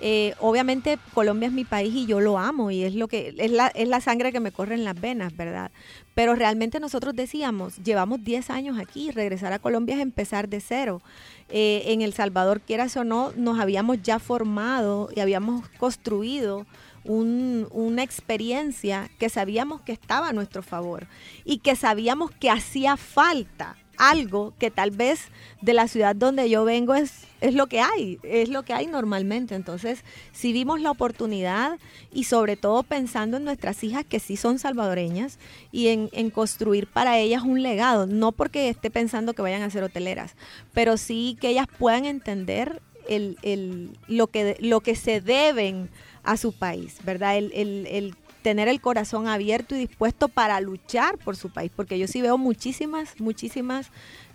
eh, 0.01 0.35
obviamente 0.40 0.99
Colombia 1.12 1.47
es 1.49 1.53
mi 1.53 1.64
país 1.64 1.94
y 1.94 2.07
yo 2.07 2.20
lo 2.20 2.38
amo 2.38 2.70
y 2.70 2.83
es 2.83 2.94
lo 2.94 3.09
que 3.09 3.35
es 3.38 3.51
la, 3.51 3.68
es 3.68 3.87
la 3.87 4.01
sangre 4.01 4.33
que 4.33 4.40
me 4.40 4.53
corre 4.53 4.75
en 4.75 4.85
las 4.85 4.99
venas, 4.99 5.37
¿verdad? 5.37 5.70
Pero 6.14 6.35
realmente 6.35 6.81
nosotros 6.81 7.14
decíamos, 7.14 7.77
llevamos 7.85 8.25
10 8.25 8.51
años 8.51 8.79
aquí, 8.79 9.11
regresar 9.11 9.53
a 9.53 9.59
Colombia 9.59 9.97
es 9.97 10.01
empezar 10.01 10.49
de 10.49 10.61
cero. 10.61 11.03
Eh, 11.51 11.85
en 11.87 12.01
El 12.01 12.14
Salvador, 12.14 12.61
quieras 12.62 12.97
o 12.97 13.05
no, 13.05 13.33
nos 13.37 13.61
habíamos 13.61 14.03
ya 14.03 14.18
formado 14.18 15.11
y 15.14 15.20
habíamos 15.20 15.68
construido 15.79 16.66
una 17.05 18.03
experiencia 18.03 19.11
que 19.19 19.29
sabíamos 19.29 19.83
que 19.83 19.93
estaba 19.93 20.29
a 20.29 20.33
nuestro 20.33 20.62
favor 20.62 21.07
y 21.45 21.59
que 21.59 21.77
sabíamos 21.77 22.31
que 22.31 22.51
hacía 22.51 22.97
falta 22.97 23.77
algo 23.99 24.55
que 24.59 24.71
tal 24.71 24.90
vez 24.90 25.29
de 25.61 25.75
la 25.75 25.88
ciudad 25.88 26.17
donde 26.17 26.49
yo 26.49 26.64
vengo 26.64 26.95
es, 26.95 27.27
es 27.40 27.55
lo 27.55 27.67
que 27.67 27.81
hay, 27.81 28.19
es 28.23 28.49
lo 28.49 28.62
que 28.62 28.73
hay 28.73 28.87
normalmente. 28.87 29.55
Entonces, 29.55 30.05
si 30.33 30.53
vimos 30.53 30.81
la 30.81 30.90
oportunidad 30.90 31.79
y 32.12 32.25
sobre 32.25 32.57
todo 32.57 32.83
pensando 32.83 33.37
en 33.37 33.45
nuestras 33.45 33.83
hijas 33.85 34.05
que 34.05 34.21
sí 34.21 34.37
son 34.37 34.59
salvadoreñas 34.59 35.38
y 35.73 35.88
en, 35.88 36.11
en 36.12 36.31
construir 36.31 36.87
para 36.87 37.19
ellas 37.19 37.43
un 37.43 37.62
legado, 37.62 38.07
no 38.07 38.33
porque 38.33 38.69
esté 38.69 38.90
pensando 38.90 39.35
que 39.35 39.43
vayan 39.43 39.62
a 39.62 39.71
ser 39.71 39.85
hoteleras, 39.85 40.35
pero 40.73 40.97
sí 40.97 41.37
que 41.40 41.49
ellas 41.49 41.67
puedan 41.79 42.05
entender 42.05 42.83
el, 43.09 43.37
el, 43.43 43.90
lo, 44.09 44.29
que, 44.29 44.57
lo 44.61 44.81
que 44.81 44.97
se 44.97 45.21
deben 45.21 45.90
a 46.25 46.37
su 46.37 46.53
país, 46.53 46.97
¿verdad? 47.05 47.37
El, 47.37 47.53
el, 47.53 48.15
tener 48.43 48.69
el 48.69 48.81
corazón 48.81 49.27
abierto 49.27 49.75
y 49.75 49.79
dispuesto 49.79 50.29
para 50.29 50.61
luchar 50.61 51.17
por 51.19 51.37
su 51.37 51.51
país, 51.51 51.71
porque 51.75 51.99
yo 51.99 52.07
sí 52.07 52.21
veo 52.21 52.37
muchísimas, 52.37 53.19
muchísimas 53.19 53.91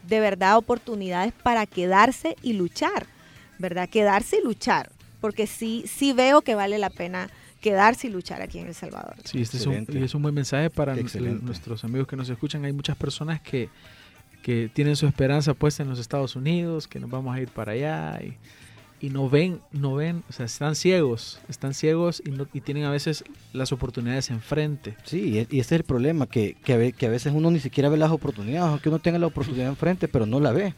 de 0.07 0.19
verdad 0.19 0.57
oportunidades 0.57 1.33
para 1.43 1.65
quedarse 1.65 2.35
y 2.41 2.53
luchar, 2.53 3.05
¿verdad? 3.59 3.87
Quedarse 3.87 4.37
y 4.41 4.43
luchar, 4.43 4.91
porque 5.21 5.45
sí, 5.45 5.83
sí 5.87 6.13
veo 6.13 6.41
que 6.41 6.55
vale 6.55 6.79
la 6.79 6.89
pena 6.89 7.29
quedarse 7.61 8.07
y 8.07 8.09
luchar 8.09 8.41
aquí 8.41 8.59
en 8.59 8.67
El 8.67 8.73
Salvador. 8.73 9.15
Sí, 9.25 9.41
este 9.41 9.57
es 9.57 9.65
un, 9.65 9.85
es 9.97 10.15
un, 10.15 10.21
buen 10.21 10.33
mensaje 10.33 10.69
para 10.69 10.95
nuestros 10.95 11.83
amigos 11.83 12.07
que 12.07 12.15
nos 12.15 12.29
escuchan. 12.29 12.65
Hay 12.65 12.73
muchas 12.73 12.97
personas 12.97 13.41
que, 13.41 13.69
que 14.41 14.69
tienen 14.73 14.95
su 14.95 15.05
esperanza 15.05 15.53
puesta 15.53 15.83
en 15.83 15.89
los 15.89 15.99
Estados 15.99 16.35
Unidos, 16.35 16.87
que 16.87 16.99
nos 16.99 17.09
vamos 17.09 17.35
a 17.35 17.41
ir 17.41 17.49
para 17.49 17.73
allá 17.73 18.19
y 18.23 18.37
y 19.01 19.09
no 19.09 19.29
ven, 19.29 19.61
no 19.71 19.95
ven, 19.95 20.23
o 20.29 20.33
sea, 20.33 20.45
están 20.45 20.75
ciegos, 20.75 21.39
están 21.47 21.73
ciegos 21.73 22.21
y, 22.25 22.31
no, 22.31 22.47
y 22.53 22.61
tienen 22.61 22.83
a 22.83 22.91
veces 22.91 23.23
las 23.53 23.71
oportunidades 23.71 24.29
enfrente. 24.29 24.95
Sí, 25.03 25.29
y, 25.29 25.59
ese 25.59 25.59
es 25.59 25.71
el 25.71 25.83
problema, 25.83 26.27
que, 26.27 26.55
que, 26.63 26.73
a, 26.73 27.09
veces 27.09 27.33
uno 27.33 27.51
ni 27.51 27.59
siquiera 27.59 27.89
ve 27.89 27.97
las 27.97 28.11
oportunidades, 28.11 28.69
aunque 28.69 28.89
uno 28.89 28.99
tenga 28.99 29.19
la 29.19 29.27
oportunidad 29.27 29.67
enfrente, 29.67 30.07
pero 30.07 30.25
no 30.25 30.39
la 30.39 30.51
ve. 30.51 30.73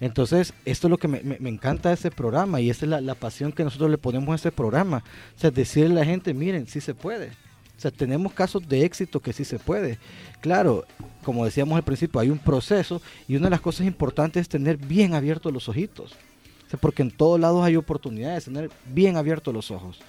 Entonces, 0.00 0.54
esto 0.64 0.86
es 0.86 0.90
lo 0.90 0.96
que 0.96 1.08
me, 1.08 1.22
me, 1.22 1.50
encanta 1.50 1.90
de 1.90 1.94
este 1.94 2.10
programa 2.10 2.60
y 2.60 2.70
esa 2.70 2.86
es 2.86 2.90
la, 2.90 3.02
la, 3.02 3.14
pasión 3.14 3.52
que 3.52 3.64
nosotros 3.64 3.90
le 3.90 3.98
ponemos 3.98 4.30
a 4.30 4.36
este 4.36 4.50
programa. 4.50 5.04
O 5.36 5.40
sea, 5.40 5.50
decirle 5.50 5.92
a 5.92 6.00
la 6.00 6.04
gente, 6.06 6.32
miren, 6.32 6.66
sí 6.66 6.80
se 6.80 6.94
puede. 6.94 7.28
O 7.76 7.80
sea, 7.82 7.90
tenemos 7.90 8.32
casos 8.32 8.66
de 8.66 8.84
éxito 8.84 9.20
que 9.20 9.34
sí 9.34 9.44
se 9.44 9.58
puede. 9.58 9.98
Claro, 10.40 10.86
como 11.22 11.44
decíamos 11.44 11.76
al 11.76 11.82
principio, 11.82 12.18
hay 12.18 12.30
un 12.30 12.38
proceso 12.38 13.02
y 13.28 13.36
una 13.36 13.46
de 13.46 13.50
las 13.50 13.60
cosas 13.60 13.86
importantes 13.86 14.42
es 14.42 14.48
tener 14.48 14.78
bien 14.78 15.12
abiertos 15.12 15.52
los 15.52 15.68
ojitos 15.68 16.16
porque 16.78 17.02
en 17.02 17.10
todos 17.10 17.40
lados 17.40 17.64
hay 17.64 17.76
oportunidades, 17.76 18.44
tener 18.44 18.70
bien 18.86 19.16
abiertos 19.16 19.52
los 19.52 19.70
ojos. 19.70 20.00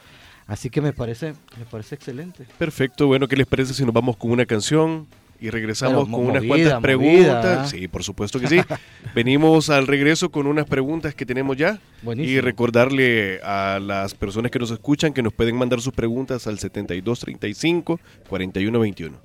Así 0.48 0.70
que 0.70 0.82
me 0.82 0.94
parece, 0.94 1.34
me 1.58 1.66
parece 1.70 1.96
excelente. 1.96 2.46
Perfecto, 2.58 3.08
bueno, 3.08 3.28
¿qué 3.28 3.38
les 3.38 3.48
parece 3.48 3.74
si 3.74 3.86
nos 3.86 3.94
vamos 3.94 4.18
con 4.18 4.32
una 4.32 4.46
canción 4.46 5.08
y 5.40 5.50
regresamos 5.50 6.08
con 6.10 6.26
unas 6.26 6.44
cuantas 6.44 6.82
preguntas? 6.82 7.70
Sí, 7.70 7.88
por 7.88 8.04
supuesto 8.04 8.40
que 8.40 8.48
sí. 8.48 8.60
Venimos 9.16 9.70
al 9.70 9.88
regreso 9.88 10.30
con 10.30 10.48
unas 10.48 10.66
preguntas 10.66 11.16
que 11.16 11.26
tenemos 11.26 11.58
ya. 11.58 11.80
Y 12.18 12.40
recordarle 12.42 13.40
a 13.44 13.80
las 13.82 14.14
personas 14.14 14.52
que 14.52 14.60
nos 14.60 14.72
escuchan 14.72 15.14
que 15.14 15.24
nos 15.24 15.34
pueden 15.34 15.56
mandar 15.56 15.82
sus 15.82 15.94
preguntas 15.94 16.48
al 16.48 16.60
7235 16.60 18.00
4121. 18.28 19.18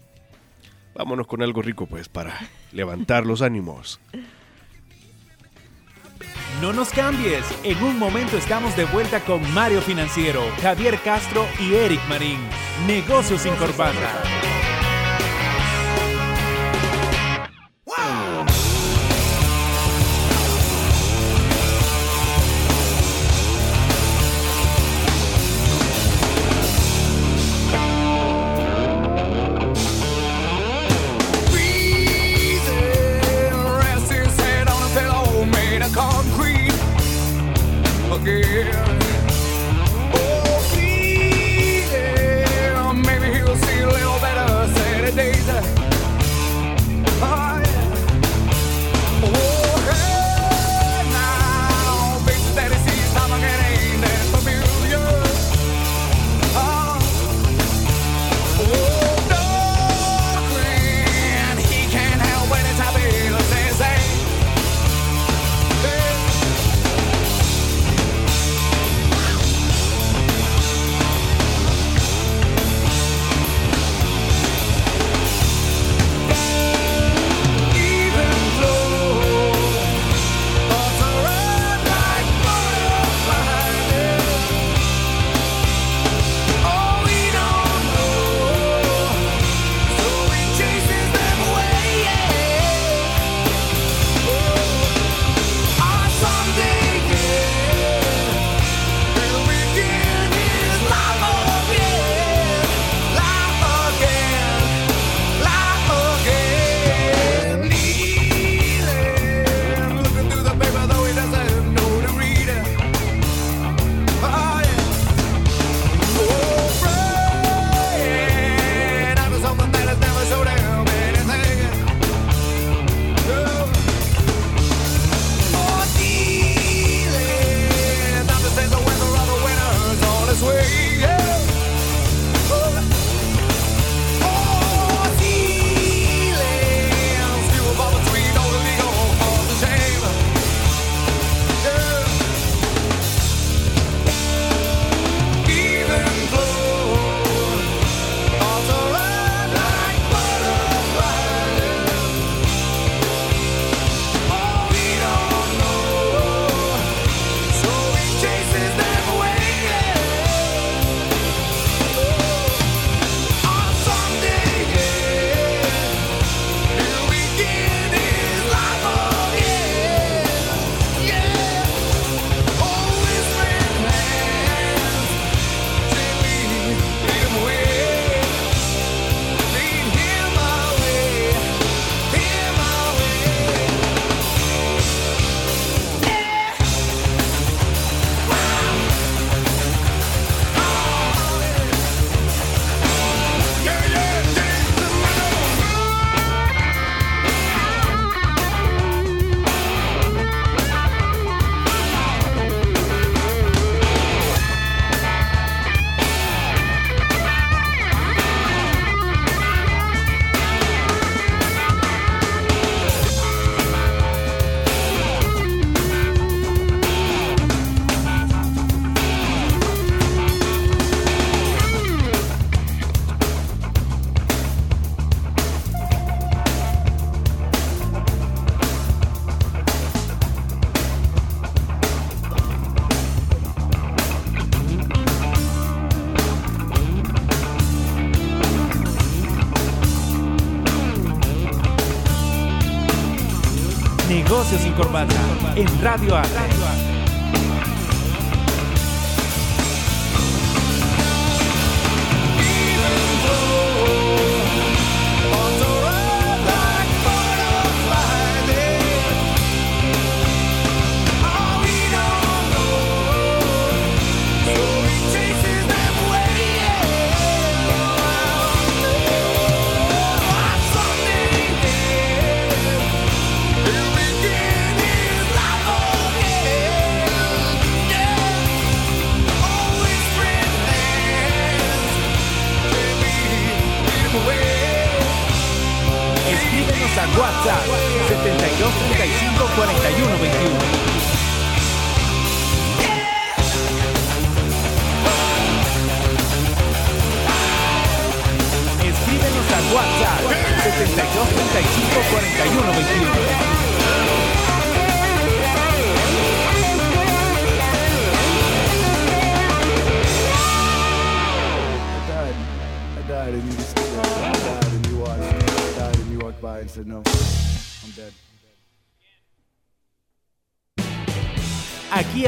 Vámonos 0.95 1.27
con 1.27 1.43
algo 1.43 1.61
rico 1.61 1.87
pues 1.87 2.09
para 2.09 2.39
levantar 2.73 3.27
los 3.27 3.43
ánimos. 3.43 4.01
No 6.61 6.73
nos 6.73 6.91
cambies, 6.91 7.45
en 7.65 7.83
un 7.83 7.99
momento 7.99 8.37
estamos 8.37 8.77
de 8.77 8.87
vuelta 8.87 9.21
con 9.21 9.43
Mario 9.53 9.83
Financiero, 9.83 10.43
Javier 10.63 10.99
Castro 11.01 11.47
y 11.61 11.75
Eric 11.75 12.01
Marín. 12.09 12.41
Negocios 12.87 13.43
sin 13.43 13.55
corbata. 13.57 14.56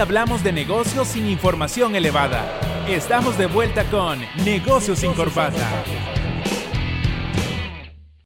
Hablamos 0.01 0.45
de 0.45 0.53
negocios 0.53 1.09
sin 1.09 1.27
información 1.27 1.97
elevada. 1.97 2.61
Estamos 2.87 3.37
de 3.37 3.47
vuelta 3.47 3.83
con 3.91 4.21
Negocios 4.45 5.01
sin 5.01 5.13
corbata. 5.13 5.67